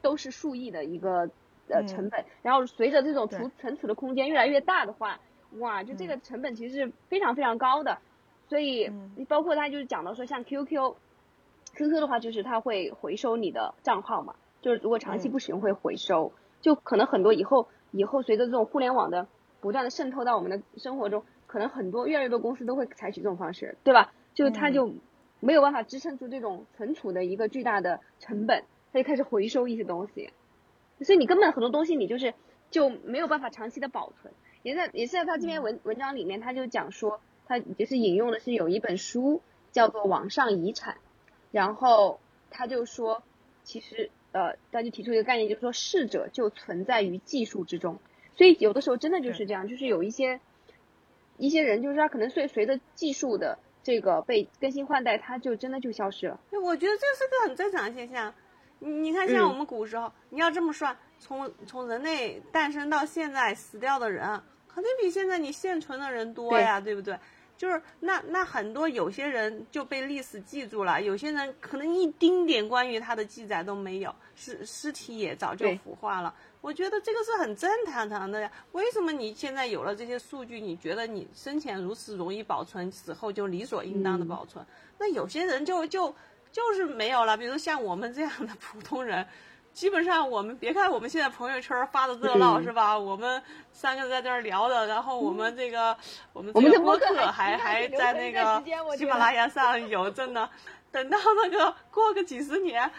[0.00, 1.28] 都是数亿的一个
[1.68, 2.24] 呃成本。
[2.40, 5.20] 然后随着这种储存储的空间越来越大的话，
[5.58, 7.98] 哇，就这个成本其实是非常非常高的。
[8.48, 19.26] 所以你包括他就是讲到说像 QQ，QQ 的话就是它会回收你的账号嘛，就是如果长期不使用会回收，就可能很多以后以后随着这种互联网的。
[19.60, 24.12] 不断的渗透到我们的生活中，可能很多越来越多公司都会采取这种方式，对吧？
[24.34, 24.92] 就它就
[25.40, 30.28] 没有办法支撑住这种存储的一个巨大的成本，它就开始回收一些东西，
[31.00, 32.34] 所以你根本很多东西你就是
[32.70, 34.34] 就没有办法长期的保存。
[34.64, 40.94] 也在也是在他这篇文文章里面，他就讲说，他就是引用的是有一本书叫做《网上遗产》，
[41.52, 42.18] 然后
[42.50, 43.22] 他就说，
[43.62, 47.98] 其实呃，他就提出一个概念，就是说逝者就存在于技术之中。
[48.36, 50.40] 所以有的时候真的就是这样，就是有一些
[51.36, 56.40] 一些人，就是他可能随随着技术的这个被更新换代，他就真的就消失了。
[56.50, 58.34] 我觉得这是个很正常的现象。
[58.80, 64.42] 你你看，像我们古时候，你要这么算，从从人类诞生到现在死掉的人，
[64.74, 67.16] 肯定比现在你现存的人多呀，对不对？
[67.56, 76.34] 就是那那很多有些人就被历史记住了，有些人可能一丁点关于他的记载都没有，尸尸体也早就腐化了。
[76.60, 78.50] 我觉得这个是很正常常的呀。
[78.72, 84.66] 为什么你现在有了这些数据，你觉得你生前如此容易保存，死后就理所应当的保存？
[84.98, 86.12] 那有些人就就
[86.50, 87.36] 就是没有了。
[87.36, 89.24] 比如像我们这样的普通人，
[89.74, 92.98] 基本上我们别看我们现在朋友圈发的热闹是吧？
[92.98, 95.94] 我们三个在这儿聊的，然后我们这个
[96.32, 98.62] 我们这个播客还还在那个
[98.96, 100.48] 喜马拉雅上有，真的。
[100.90, 102.90] 等到那个过个几十年。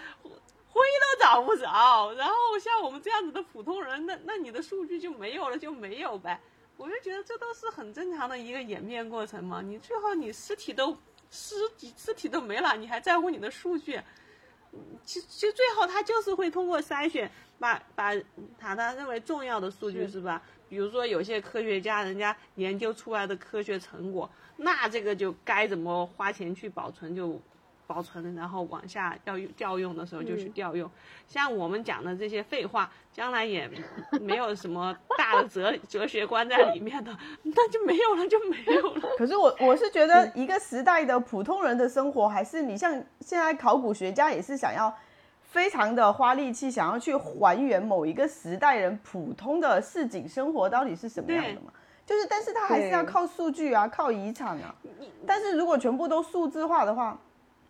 [0.76, 6.38] 灰都找不着，然后像我们这样子的普通人，那那你的数据就没有了，就没有呗。
[6.76, 9.62] 我就觉得这都是很正常的一个演变过程嘛。
[9.62, 10.98] 你最后你尸体都
[11.32, 14.02] 尸体尸体都没了，你还在乎你的数据？
[15.04, 18.14] 其其实最后他就是会通过筛选，把把
[18.58, 20.42] 塔塔认为重要的数据是吧？
[20.68, 27.40] 比如说有些科学家人家研究出来的科学成果，那这个就该怎么花钱去保存就。
[27.88, 30.90] 保存，然后往下要调用的时候就去调用。
[31.28, 33.70] 像我们讲的这些废话，将来也
[34.22, 39.10] 没有什么大的哲哲学观在里面的， 那就没有了，就没有了。
[39.18, 44.94] 可是我我是觉得，一个时代的普通人的生活，还是你像现在考古学家也是想要
[45.42, 51.72] 非常的花力气，想要去还原某一个时代人普通的市井生活到底是什么样的嘛？
[52.06, 54.76] 就是，但是他还是要靠数据啊，靠遗产啊。
[55.26, 57.20] 但是如果全部都数字化的话，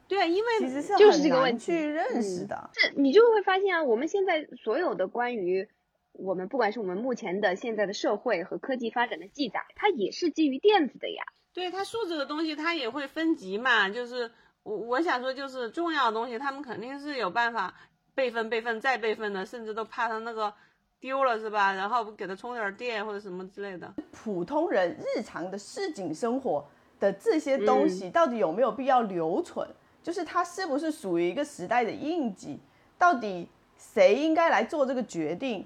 [0.08, 2.70] 对，因为其实是就是这个问题去认识的。
[2.74, 5.68] 这你就会发现啊，我们现在所有的关于
[6.12, 11.24] 我们不管是我们目前的现在的社会和科技发展的记载，它也是基于电子的呀。
[11.54, 13.90] 对，它数字的东西它也会分级嘛。
[13.90, 14.30] 就是
[14.64, 17.74] 我我想说，就是重要的东西，他们肯定是有办法
[18.14, 20.54] 备份、备份再备份的，甚至都怕它那个
[21.00, 21.74] 丢了是吧？
[21.74, 23.94] 然后给它充点电或者什么之类的。
[24.12, 26.68] 普通人日常的市井生活
[27.00, 29.68] 的这些东西，到底有没有必要留存？
[30.06, 32.60] 就是它是不是属于一个时代的印记？
[32.96, 35.66] 到底谁应该来做这个决定？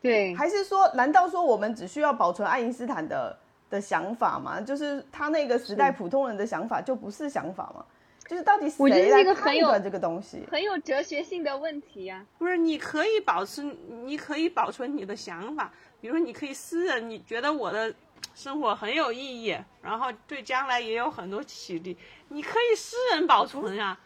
[0.00, 3.36] 对，还是说，难道说我们只需要保存爱因斯坦的
[3.68, 4.60] 的想法吗？
[4.60, 7.84] 就是他那个时代普通人的想法就不是想法吗？
[8.28, 10.46] 就是到底谁来判断这个东西？
[10.48, 12.24] 很有哲学性的问题呀。
[12.38, 13.64] 不是，你可以保持，
[14.04, 17.92] 你可以保存你的想法，比如说你可以私人，你觉得我的。
[18.34, 21.96] 生活很有意义，然后对将来也有很多启迪。
[22.28, 23.98] 你可以私人保存呀，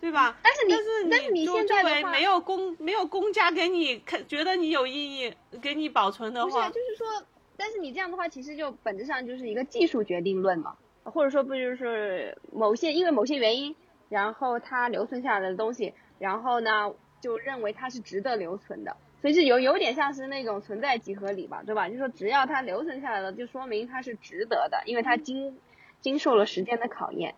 [0.00, 0.36] 对吧？
[0.42, 0.74] 但是你，
[1.10, 13.76] 但是你现在没有公没有公家给你看，觉得你有意义，给你保存的话，不是，就是说，但是你这样的话，其实就本质上就是一个技术决定论嘛，或者说不就是某些因为某些原因，
[14.08, 18.96] 然后它留存下来的东西，然后呢就认为它是值得留存的。
[19.24, 21.88] 所以是有有点像是那种存在即合理吧，对吧？
[21.88, 25.58] 就是说只要它留存下来了，就说明它是值得的，因为它经
[26.02, 27.34] 经受了时间的考验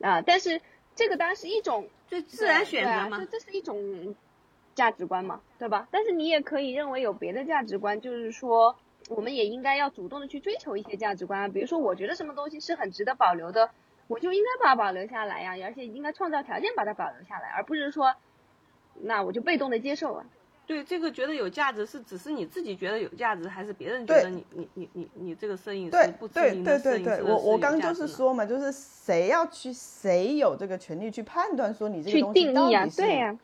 [0.00, 0.20] 啊。
[0.22, 0.60] 但是
[0.96, 4.16] 这个当然是一种就自然选择嘛，这这是一种
[4.74, 5.86] 价值观嘛，对吧？
[5.92, 8.74] 但是你也可以认为有别的价值观，就是说
[9.08, 11.46] 我们也应该要主动的去追求一些价值观啊。
[11.46, 13.70] 比如说，我觉得什么东西是很值得保留的，
[14.08, 18.16] 我就应该把它保留下来呀，而且应该创造条件把它保留下来，而不是说，
[18.94, 20.26] 那我就被动的接受啊。
[20.66, 33.38] 对，这个觉得有价值是只是你自己觉得有价值，还是别人觉得你你你你你这个摄影师不知名对对对，的摄影师我我刚就是说嘛，就是谁要去谁有这个权利去判断说你这个去东西到底是对呀、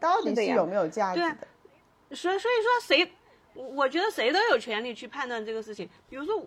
[0.00, 2.16] 到底是有没有价值对？
[2.16, 3.12] 所以所以说谁，
[3.54, 5.88] 我我觉得谁都有权利去判断这个事情。
[6.08, 6.42] 比如说，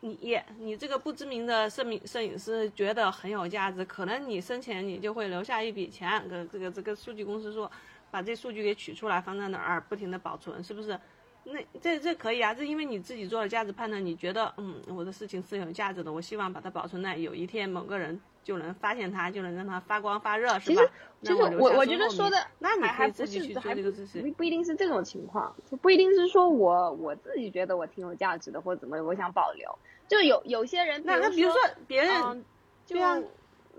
[0.00, 7.70] 你你你这个不知名的摄影摄影师觉得很有价值，可能你生前你就会留下一笔钱，跟这个这个数据公司说，
[8.14, 10.96] 把这数据给取出来放在哪儿，不停的保存，是不是？
[11.42, 20.90] 那这这可以啊，这因为你自己做了价值判断，你觉得嗯我的事情是有价值的，我希望把它保存在有一天某个人就能发现它，就能让它发光发热，是吧其实？
[21.22, 24.22] 其实那留下我我觉得说的那你可还自己去是还不做这个事情。
[24.30, 29.76] 不不一定是这种情况，就不一定是说我我自己觉得我挺有价值的或者怎么，我想保留。
[30.06, 32.44] 就有有些人，那那比如说别人，嗯，
[32.86, 32.96] 就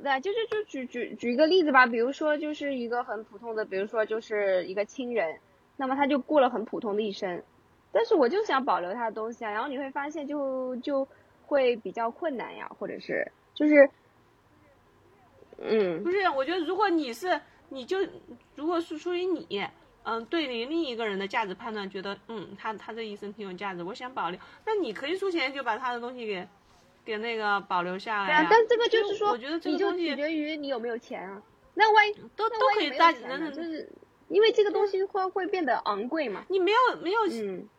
[0.01, 5.39] 对啊对，就是就举举举一个例子吧，比如说就是一个很普通的，比如说就是一个亲人，
[5.77, 7.43] 那么他就过了很普通的一生，
[7.91, 11.07] 但是我就想保留他的东西啊，然后你会发现就就
[11.45, 13.89] 会比较困难呀，或者是就是，
[15.57, 16.03] 嗯。
[16.03, 17.97] 不是，我觉得如果你是，你就
[18.55, 19.67] 如果是出于你，
[20.03, 26.47] 嗯，对你另一个人的价值判断，觉得嗯，他他这一生挺有价值，我想保留，那你可以出钱就把他的东西给
[27.05, 31.41] 给那个保留下来呀、对啊，但这个就是说，我觉得这你就个东西取决于你有没有钱啊，
[31.75, 33.89] 那万一都万一都可以大没有钱呢，人人就是
[34.29, 37.69] 因为这个东西会会变得昂贵嘛，你没有没有嗯。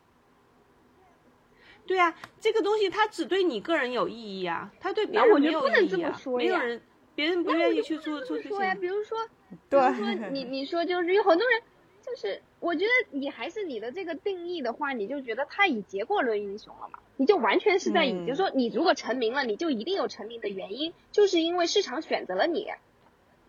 [1.85, 6.81] 对啊，这个东西它只对你个人有意义啊，它对别那我觉人没有得不能这意义啊，么说呀没有人，
[7.15, 8.79] 别人不愿意去做做这这么说呀，些。
[8.81, 9.17] 比如说，
[9.49, 11.61] 比对如说你你说就是有很多人，
[12.09, 22.65] 就是我觉得你还是你的这个定义的话，你就觉得他以结果论英雄了嘛，你就完全是在以，嗯就是说你如果成名了，你就一定有成名的原因，就是因为市场选择了你。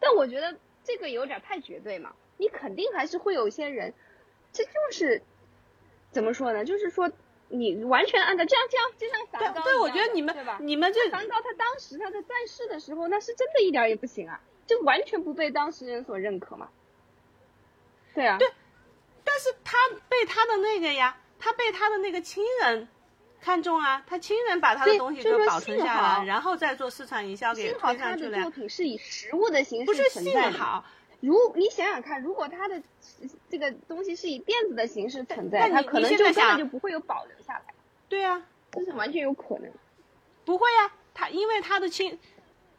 [0.00, 3.94] 但我觉得这个有点太绝对嘛，你肯定还是会有一些人，
[4.52, 5.22] 这就是
[6.10, 6.64] 怎么说呢？
[6.64, 7.12] 就是说
[7.48, 10.58] 你完全按照这样这样就像梵高对对，我觉得你们对吧？
[10.60, 16.70] 你们这梵高他当时他在在世的时候，那是真的一点儿也不行啊，就完全不被当事人所认可嘛。
[18.14, 18.48] 对啊，对，
[19.24, 19.76] 但是他
[20.08, 22.88] 被他的那个呀，他被他的那个亲人
[23.40, 28.38] 看中啊，他亲人把他的东西就是说给保存下来，然后再做市场营销给推上去了呀。
[28.38, 30.58] 他的作品是以实物的形不是幸式存在的。
[30.58, 30.84] 好，
[31.20, 32.82] 如你想想看，如果他的
[33.48, 37.74] 这个东西是以电子的形式存在，他可能就根本就不会有保留下来，
[38.08, 38.42] 对啊、
[38.72, 39.70] 这是完全有可能。
[40.44, 42.18] 不会呀、他因为他的亲，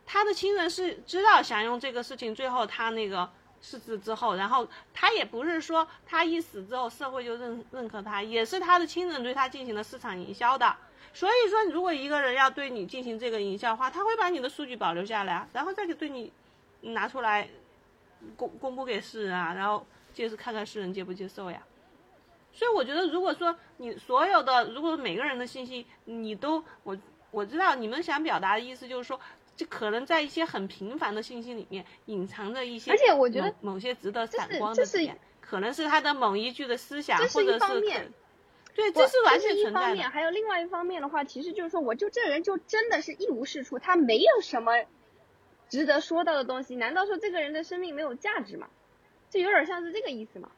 [0.06, 3.30] 他的亲人是知道想用这个事情，最后他那个
[3.62, 10.76] 逝世之后，然后他也不是说他一死之后社会就认认可他，也是他的亲人对他进行了市场营销的。
[11.13, 16.32] 所以说，如果一个人要对你进行这个营销的话，他会把你的数据保留下来，然后再给对你
[16.82, 17.50] 拿出来
[18.38, 21.62] 公公布给世人啊，然后就是看看世人接不接受呀。
[22.54, 26.95] 所以我觉得，如果说你所有的，如果每个人的信息你都我
[27.32, 29.19] 我知道你们想表达的意思就是说，
[29.60, 38.13] 这可能在一些很平凡的信息里面隐藏着一些，而且我觉得某某些值得闪光的点，可能是他的某一句的思想，或者是方面
[38.74, 40.10] 对，这是完全存在的方面，。
[40.10, 44.72] 还有另外一方面的话，其实就是说，我就这人就真的是一无是处，他没有什么
[45.67, 46.78] 值得说到的东西。
[46.78, 48.69] 难道说这个人的生命没有价值吗？
[49.30, 50.50] 这有点像是这个意思嘛。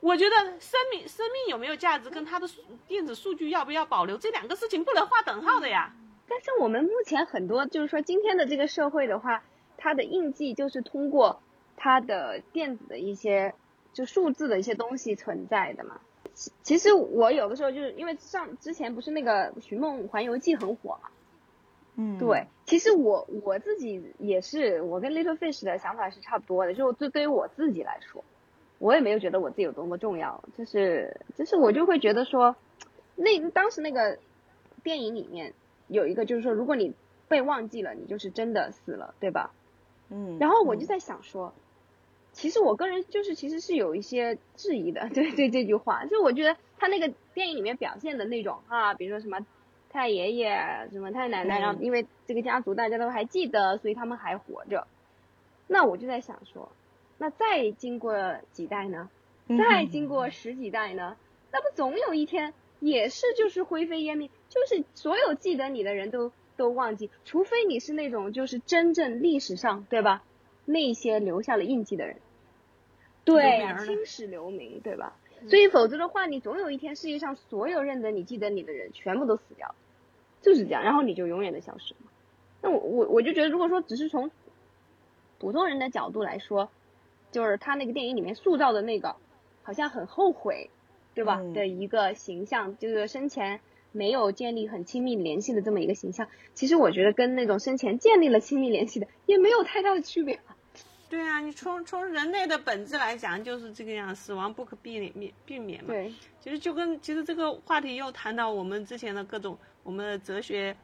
[0.00, 2.48] 我觉得生命生命有没有价值，跟他的
[2.86, 5.94] 电子数据要不要保留，这两个事情不能划等号的呀。
[6.28, 9.42] 但是我们目前很多就是说今天的这个社会的话，
[9.76, 11.40] 它的印记就是通过
[11.76, 13.54] 它的电子的一些
[13.92, 16.00] 就数字的一些东西存在的嘛。
[16.34, 21.08] 其其实我有的时候就是因为上之前不是那个《寻梦环游记》很火嘛，
[21.96, 26.74] 嗯，对，其实我我自己也是，我跟 Little Fish 的想法是差不多的。
[26.74, 28.22] 就对对于我自己来说，
[28.78, 32.54] 我也没有觉得我自己有多么重要，就是就是我就会觉得说，
[33.16, 34.18] 那当时那个
[34.84, 35.54] 电影里面
[35.88, 36.94] 有一个就是说，如果你
[37.28, 39.52] 被忘记了，你就是真的死了，对吧？
[40.10, 41.52] 嗯，然后我就在想说，
[42.32, 49.44] 其实我个人就是其实是有一些质疑的， 对对这句话，就我觉得他那个电影里面表现的那种啊，比如说什么
[49.90, 54.86] 太爷爷、什么太奶奶，嗯然后因为这个家族大家都还记得，所以他们还活着。
[55.66, 56.70] 那我就在想说，
[57.18, 59.10] 那再经过几代呢？
[59.48, 61.16] 嗯再经过十几代呢？
[61.50, 70.22] 那不总有一天也是就是灰飞烟灭，就是所有记得你的人都都忘记，除非你是那种就是真正历史上对吧？
[70.64, 72.16] 那些留下了印记的人，
[73.24, 75.16] 对青史留名，对吧？
[75.48, 79.74] 所以否则的话，你总有一天世界上所有认得你、记得你的人全部都死掉，
[80.42, 82.10] 就是这样，然后你就永远的消失了。
[82.60, 84.30] 那我我我就觉得，如果说只是从
[85.38, 86.68] 普通人的角度来说，
[87.30, 89.14] 就是他那个电影里面塑造的那个，
[89.62, 90.70] 好像很后悔，
[91.14, 91.38] 对吧？
[91.40, 93.60] 嗯的一个形象，就是生前
[93.92, 96.28] 没有建立很亲密联系的这么一个形象。
[96.54, 100.56] 其实我觉得跟那种生前建立了亲密联系的也没有太大的区别吧。
[101.10, 105.88] 对啊，你从从人类的本质来讲就是这个样，死亡不可避免避免嘛。
[105.88, 110.76] 对，其实就跟其实这个话题又谈到我们之前的各种我们的哲学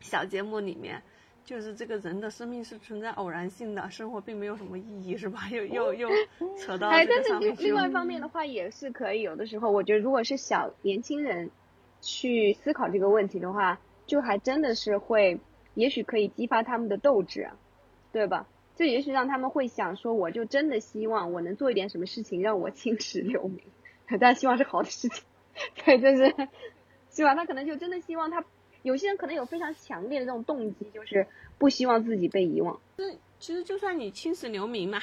[0.00, 1.02] 小节目里面，
[1.46, 5.48] 就是这个人的生命是存在偶然性的，生活并没有什么意义，是吧？
[5.50, 6.10] 又又又
[6.60, 7.88] 扯到哎，这但是个上面去另另外。
[7.88, 11.50] 一方面的话，也是可以有的时候，我觉得如果是小年轻人
[12.00, 15.38] 去思考这个问题的话，就还真的是会，
[15.74, 17.50] 也许可以激发他们的斗志，
[18.12, 18.46] 对吧？
[18.76, 23.60] 这也许让他们会想说，我就真的希望我能做一点什么事情让我青史留名，
[24.20, 25.24] 但希望是好的事情，
[25.84, 26.32] 对，就是
[27.10, 27.34] 是吧？
[27.34, 28.44] 他可能就真的希望他，
[28.82, 31.26] 有些人可能有非常强烈的这种动机，就是
[31.58, 32.80] 不希望自己被遗忘。
[33.40, 35.00] 其实就算你青史留名嘛，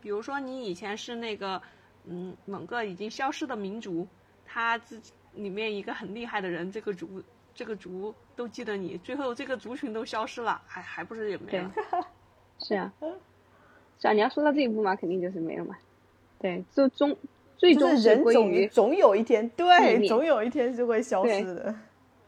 [0.00, 1.60] 比如说你以前是那个
[2.06, 4.06] 嗯某个已经消失的民族，
[4.46, 7.22] 他自己里面一个很厉害的人，这个族
[7.54, 11.72] 这个族都记得你，最后这个族群都消失了，还还不是也没了？
[12.60, 12.92] 是啊，
[13.98, 15.76] 是啊，你要说到这一步嘛，肯定就是没了嘛。
[16.38, 17.16] 对，就终
[17.56, 21.74] 最终是人总归于总有一天，对，总有一天是会消失的。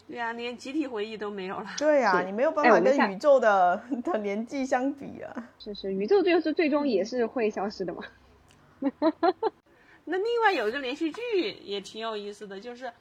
[0.08, 1.66] 对呀、连集体回忆都没有了。
[1.78, 5.50] 对呀、是你没有办法跟宇宙的的年纪相比啊。
[5.61, 8.02] 是是宇宙就是最终也是会消失的嘛。
[10.11, 12.92] 那另外有一个连续剧也挺有意思的，就是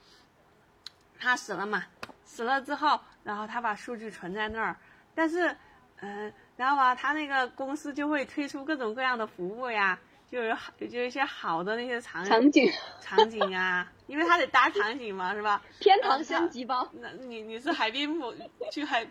[1.20, 1.84] 他死了嘛，
[2.24, 4.76] 死了之后，然后他把数据存在那儿，
[5.16, 5.56] 但是，
[6.02, 10.00] 嗯、然后吧，他那个公司就会推出各种各样的服务呀，
[10.30, 15.62] 就有好就有一些好的那些场场景场景啊，因为他得搭场景嘛，是吧？
[15.82, 18.34] 天堂升级包，那你你是海滨部
[18.72, 19.08] 去海，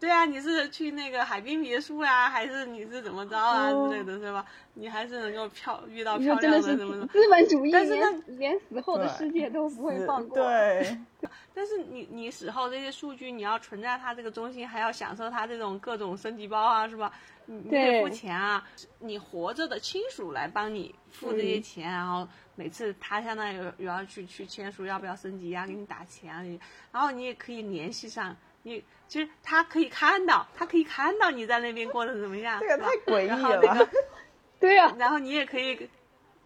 [0.00, 4.44] 对啊，你是去那个海滨别墅呀、还是你是怎么着啊、哦之类的，是吧？
[4.74, 7.06] 你还是能够漂遇到漂亮的是亮的什么的。
[7.08, 10.36] 资本主义，但是连连死后的世界都不会放过。
[10.38, 10.98] 对，
[11.54, 17.12] 但是你你死后这些数据，你要存在它这个中心，还要享受它这种各种升级包啊，是吧？
[17.46, 18.66] 你你得对付钱啊，
[19.00, 26.58] 你活着的亲属来帮你付这些嗯钱，然后每次他相当于有有要去去签署要不要升级啊，给你打钱啊，你
[26.92, 28.36] 然后你也可以联系上。
[28.62, 33.88] 你其实他可以看到，他可以看到你在那边过得怎么样，这个太诡异了那个？
[34.60, 35.88] 对啊，然后你也可以，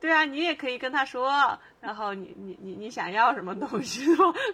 [0.00, 1.30] 对啊，你也可以跟他说，
[1.80, 4.06] 然后你你你你想要什么东西？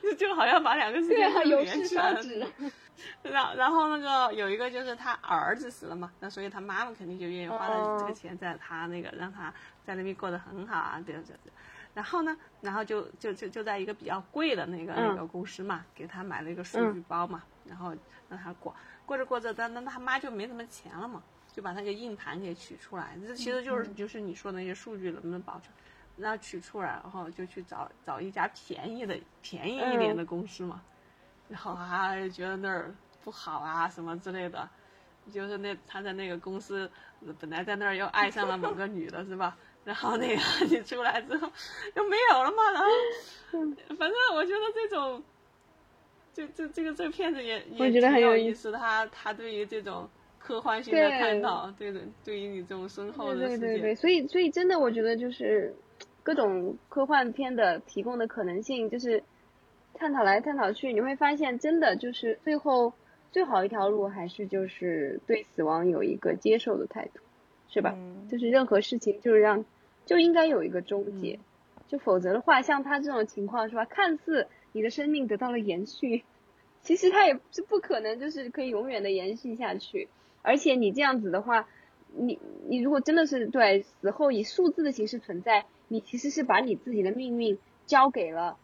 [0.02, 2.20] 就就好像把两个事对啊，情都有事连起来了。
[3.22, 9.52] 然然后那个有一个就是他儿子死了嘛，那所以他妈妈肯定就愿意花了这个哦钱在他那个让他
[9.84, 11.52] 在那边过得很好啊，对对对。
[11.94, 17.42] 然后呢，然后就就就就在一个比较贵的那个、嗯那个公司嘛，给他买了一个数据包嘛，
[17.72, 17.96] 然后
[18.28, 18.74] 让他过
[19.06, 25.72] 过着过着，但但他妈就没什么钱了嘛，就把那个硬盘给取出来，这其实就是、就是你说的那些数据能不能保存，
[26.18, 30.82] 然后取出来，然后就去找找一家便宜的便宜一点的公司嘛，
[31.48, 32.94] 然后啊就觉得那儿
[33.24, 34.68] 不好啊什么之类的，
[35.32, 36.90] 就是那他在那个公司
[37.40, 39.56] 本来在那儿又爱上了某个女的是吧？
[39.84, 41.50] 然后那个你出来之后
[41.96, 42.88] 又没有了嘛，然后
[43.98, 45.20] 反正我觉得这种，
[46.34, 50.08] 这这这个这个片子也也我觉得挺很有意思，他他对于这种
[50.38, 55.74] 科幻性的探讨，对的，对于你这种深厚的对对对，所以所以真的，我觉得就是
[56.22, 59.22] 各种科幻片的提供的可能性，就是
[59.94, 62.92] 探讨来探讨去，你会发现，真的就是最后
[63.30, 67.20] 最好一条路还是就是对死亡有一个接受的态度，
[67.68, 67.94] 是吧？
[67.96, 68.26] 嗯。
[68.28, 69.64] 就是任何事情就是让
[70.06, 71.38] 就应该有一个终结，
[71.88, 73.84] 就否则的话，像他这种情况是吧？
[73.84, 76.24] 看似你的生命得到了延续，
[76.82, 80.08] 其实它也是不可能就是可以永远的延续下去。
[80.42, 81.68] 而且你这样子的话，
[82.14, 88.56] 你你如果真的是对死后以数字的形式存在，你其实是把你自己的命运交给了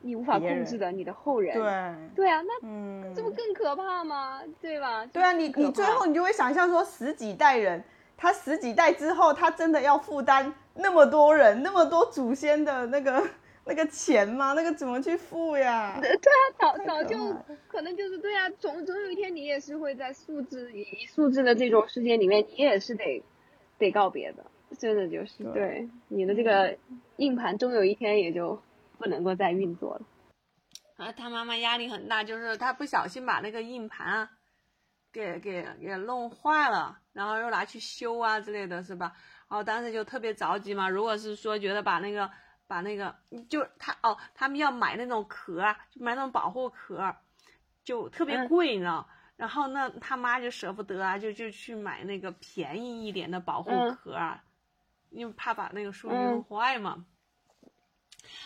[0.00, 1.54] 你无法控制的你的后人。
[1.54, 4.42] 对，对啊，那嗯，这不更可怕吗？
[4.60, 5.06] 对吧？
[5.06, 7.84] 对啊，你你最后你就会想象说十几代人，
[8.16, 13.22] 他十几代之后，他真的要负担那么多人、那么多祖先的那个
[13.64, 14.54] 那个钱吗？
[14.54, 15.96] 那个怎么去付呀？
[16.02, 17.16] 对啊，早早就
[17.68, 23.22] 可能就是对啊，总总有一天你也是会在数字以以数字的这种世界里面，你也是得
[23.78, 24.44] 得告别的，
[24.78, 26.76] 真的就是对对你的这个
[27.16, 28.60] 硬盘，终有一天也就
[28.98, 30.02] 不能够再运作了。
[30.96, 34.30] 啊，他妈妈压力很大，就是他不小心把那个硬盘啊，
[35.12, 39.12] 给给给弄坏了，然后又拿去修啊之类的，是吧？
[39.48, 40.88] 然后当时就特别着急嘛。
[40.88, 42.28] 如果是说觉得把那个
[42.72, 43.14] 把那个
[43.50, 47.14] 就他哦，他们要买那种壳啊，就买那种保护壳，
[47.84, 49.06] 就特别贵，你知道。
[49.36, 54.18] 然后那他妈就舍不得啊，就就去买那个便宜一点的保护壳，
[55.10, 57.04] 因为怕把那个树叶弄坏嘛。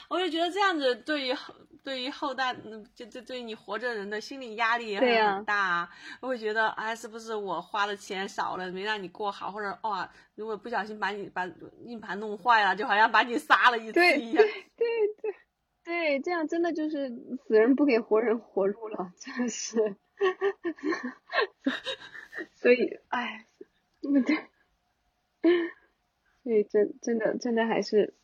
[0.09, 2.55] 我就觉得这样子对于后对于后代，
[2.95, 5.89] 就就对你活着人的心理压力也很大。
[6.21, 11.47] 我会觉得，哎，是不是我花的钱少了，没让你过好，或者哇，如果不小心把你把
[11.85, 14.45] 硬盘弄坏了，就好像把你杀了一次一样。
[14.77, 15.35] 对对
[15.85, 17.09] 对，这样真的就是
[17.47, 19.95] 死人不给活人活路了，真的是。
[22.55, 23.47] 所以，哎，
[24.03, 24.49] 对，
[26.43, 28.15] 所以真真的真的还是。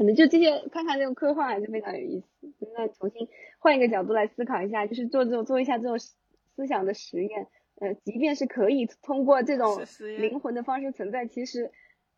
[0.00, 2.26] 可能就这些，看看这种科幻还是非常有意思。
[2.74, 3.28] 那重新
[3.58, 7.48] 换一个角度来思考一下，就是做这种做一下这种思想的实验。
[7.78, 9.82] 呃，即便是可以通过这种
[10.18, 11.70] 灵魂的方式存在，其实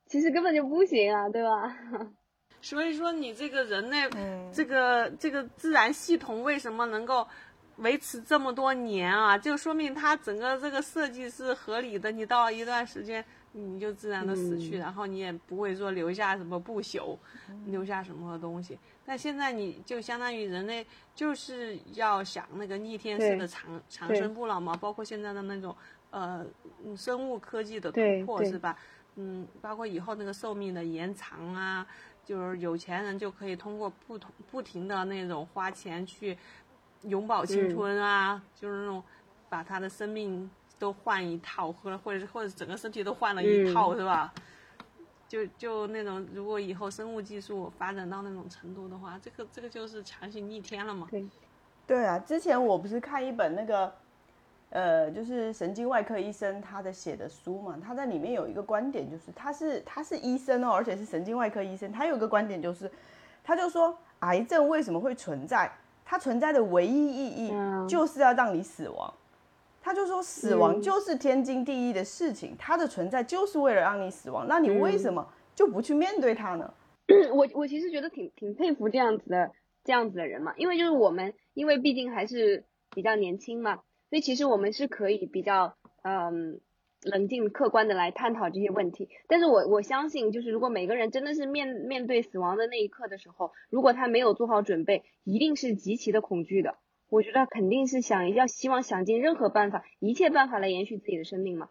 [0.07, 1.77] 其实根本就不行啊，对吧？
[2.63, 4.09] 所以说，你这个人类，
[4.53, 7.27] 这个这个自然系统为什么能够
[7.79, 9.37] 维持这么多年啊？
[9.37, 12.13] 就说明它整个这个设计是合理的。
[12.13, 13.25] 你到了一段时间。
[13.53, 17.17] 你就自然的死去，然后你也不会说留下什么不朽，
[17.67, 18.79] 留下什么东西。
[19.05, 25.77] 但现在你就相当于人类就是要想那个逆天式的长长生不老嘛，包括现在的那种
[26.11, 26.47] 呃
[26.97, 28.79] 生物科技的突破是吧？
[29.17, 31.87] 嗯，包括以后那个寿命的延长啊，
[32.25, 36.39] 就是有钱人就可以通过不同不停的那种花钱去
[37.03, 39.03] 永葆青春啊，就是那种
[39.51, 40.51] 把他的生命。
[40.83, 44.35] 都换一套，或者或者或者整个身体都换了一套，是吧？
[45.29, 51.07] 就就那种，如果以后生物技术发展到那种程度的话，这个这个就是强行逆天了嘛？
[51.09, 51.25] 对，
[51.87, 52.19] 对啊。
[52.19, 53.95] 之前我不是看一本那个，
[54.71, 62.91] 呃，就是神经外科医生他的写的书嘛，他在里面有一个观点，就是他是他是医生哦，而且是神经外科医生，他有个观点就是，
[63.45, 65.71] 他就说癌症为什么会存在？
[66.05, 67.55] 它存在的唯一意义
[67.89, 69.15] 就是要让你死亡。
[69.83, 74.47] 他就说，死亡就是天经地义的事情，它的存在就是为了让你死亡。
[74.49, 75.27] 那你为什么
[75.57, 76.73] 就不去面对它呢？
[77.35, 79.51] 我我其实觉得挺挺佩服这样子的
[79.85, 82.65] 这样子的人嘛，因为就是我们，因为毕竟还是
[82.95, 86.61] 比较年轻嘛，所以其实我们是可以比较嗯
[87.03, 89.09] 冷静客观的来探讨这些问题。
[89.27, 96.77] 但是我我相信，就是如果每个人真的是面面对死亡的那一刻的时候，如果他没有做好准备，一定是极其的恐惧的。
[97.13, 101.69] 我觉得肯定是想要希望想尽任何办法，一切办法来延续自己的生命嘛。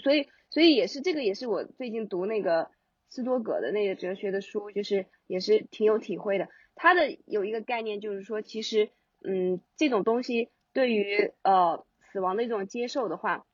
[0.00, 2.70] 所以，所以也是这个也是我最近读那个
[3.08, 6.46] 斯多葛的那个哲学的书，就是也是挺有体会的。
[6.76, 8.90] 他的有一个概念就是说，其实，
[9.24, 13.44] 嗯，这种东西对于呃死亡的一种接受的话，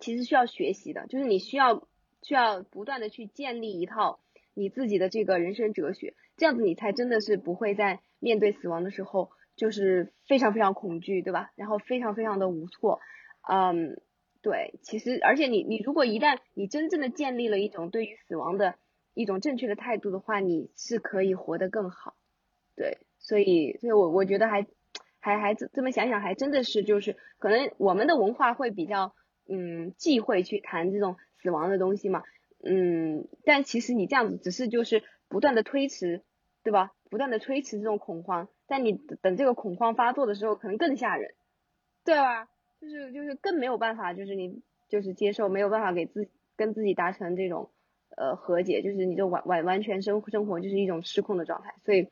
[0.00, 1.86] 其实需要学习的，就是你需要
[2.22, 4.18] 需要不断的去建立一套
[4.52, 9.30] 你自己的这个人生哲学，这样子你才真的是不会在面对死亡的时候。
[9.56, 11.50] 就是非常非常恐惧，对吧？
[11.56, 13.00] 然后非常非常的无措，
[13.48, 14.00] 嗯，
[14.42, 18.74] 对，其实而且你你如果一旦你真正的建立了一种对于死亡的
[19.14, 22.14] 一种正确的态度的话，你是可以活得更好，
[22.76, 24.66] 对，所以所以我我觉得还
[25.20, 29.14] 还还这么想想还真的是就是可能我们的文化会比较
[29.48, 32.22] 嗯忌讳去谈这种死亡的东西嘛，
[32.62, 36.22] 嗯，但其实你这样子只是就是不断的推迟，
[36.62, 36.92] 对吧？
[37.08, 38.48] 不断的推迟这种恐慌。
[38.66, 41.34] 在你等这个恐慌发作的时候，可能更吓人，
[42.04, 42.48] 对吧？
[42.80, 47.70] 就是就是更没有办法，就是你就是接受，没有办法给自跟自己达成这种
[48.16, 51.74] 呃和解，就是你就完完完全生生活就是一种失控的状态。
[51.84, 52.10] 所以，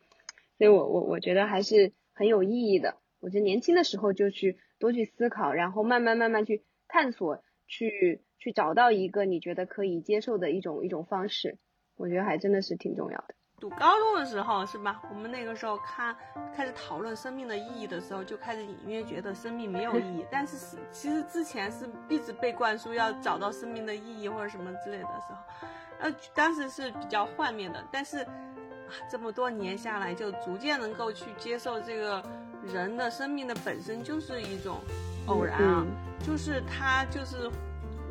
[0.57, 2.97] 所以我我我觉得还是很有意义的。
[3.19, 11.57] 我觉得年轻的时候就去多去思考，然后慢慢慢慢去探索，去去找到一个你觉得可以接受的一种一种方式，
[11.95, 13.35] 我觉得还真的是挺重要的。
[13.65, 15.01] 读高中的时候是吧？
[15.09, 16.15] 我们那个时候看
[16.55, 20.23] 开始讨论生命的意义的时候，就开始隐约觉得生命没有意义。
[20.29, 25.37] 但是是其实之前是一直被灌输要找到生命的意义或者什么之类的时候，
[25.97, 27.83] 呃，当时是比较幻灭的。
[27.91, 28.23] 但是
[29.09, 32.23] 这么多年下来，就逐渐能够去接受这个
[32.71, 34.77] 人的生命的本身就是一种
[35.25, 35.83] 偶然啊，
[36.23, 37.49] 就是他就是。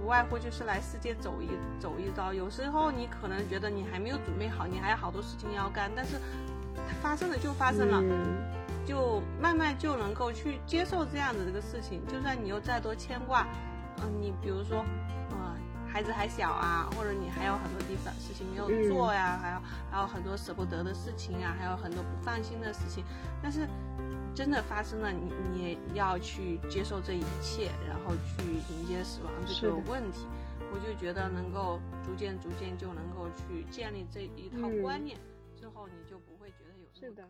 [0.04, 1.48] 无外乎就是来世界走一
[1.80, 6.20] 走一遭，有时候你可能觉得你还没有准备好，你还有好多事情要干，但是
[6.76, 8.02] 它发生了就发生了，
[8.84, 12.06] 就慢慢就能够去接受这样的这个事情。
[12.06, 13.46] 就算你有再多牵挂，
[14.02, 14.80] 嗯，你比如说，
[15.30, 15.56] 啊，
[15.90, 19.58] 孩子还小啊，或者你还有很多地方事情没有做呀，还有
[19.90, 23.02] 还有很多舍不得的事情啊，还有很多不放心的事情，
[23.42, 23.66] 但是。
[24.34, 30.26] 真的发生了，你你也要去接受这一切，然后去迎接死亡这个问题。
[30.72, 35.16] 我就觉得能够逐渐逐渐就能够去建立这一套观念，
[35.54, 37.28] 之之后，你就不会觉得有那么。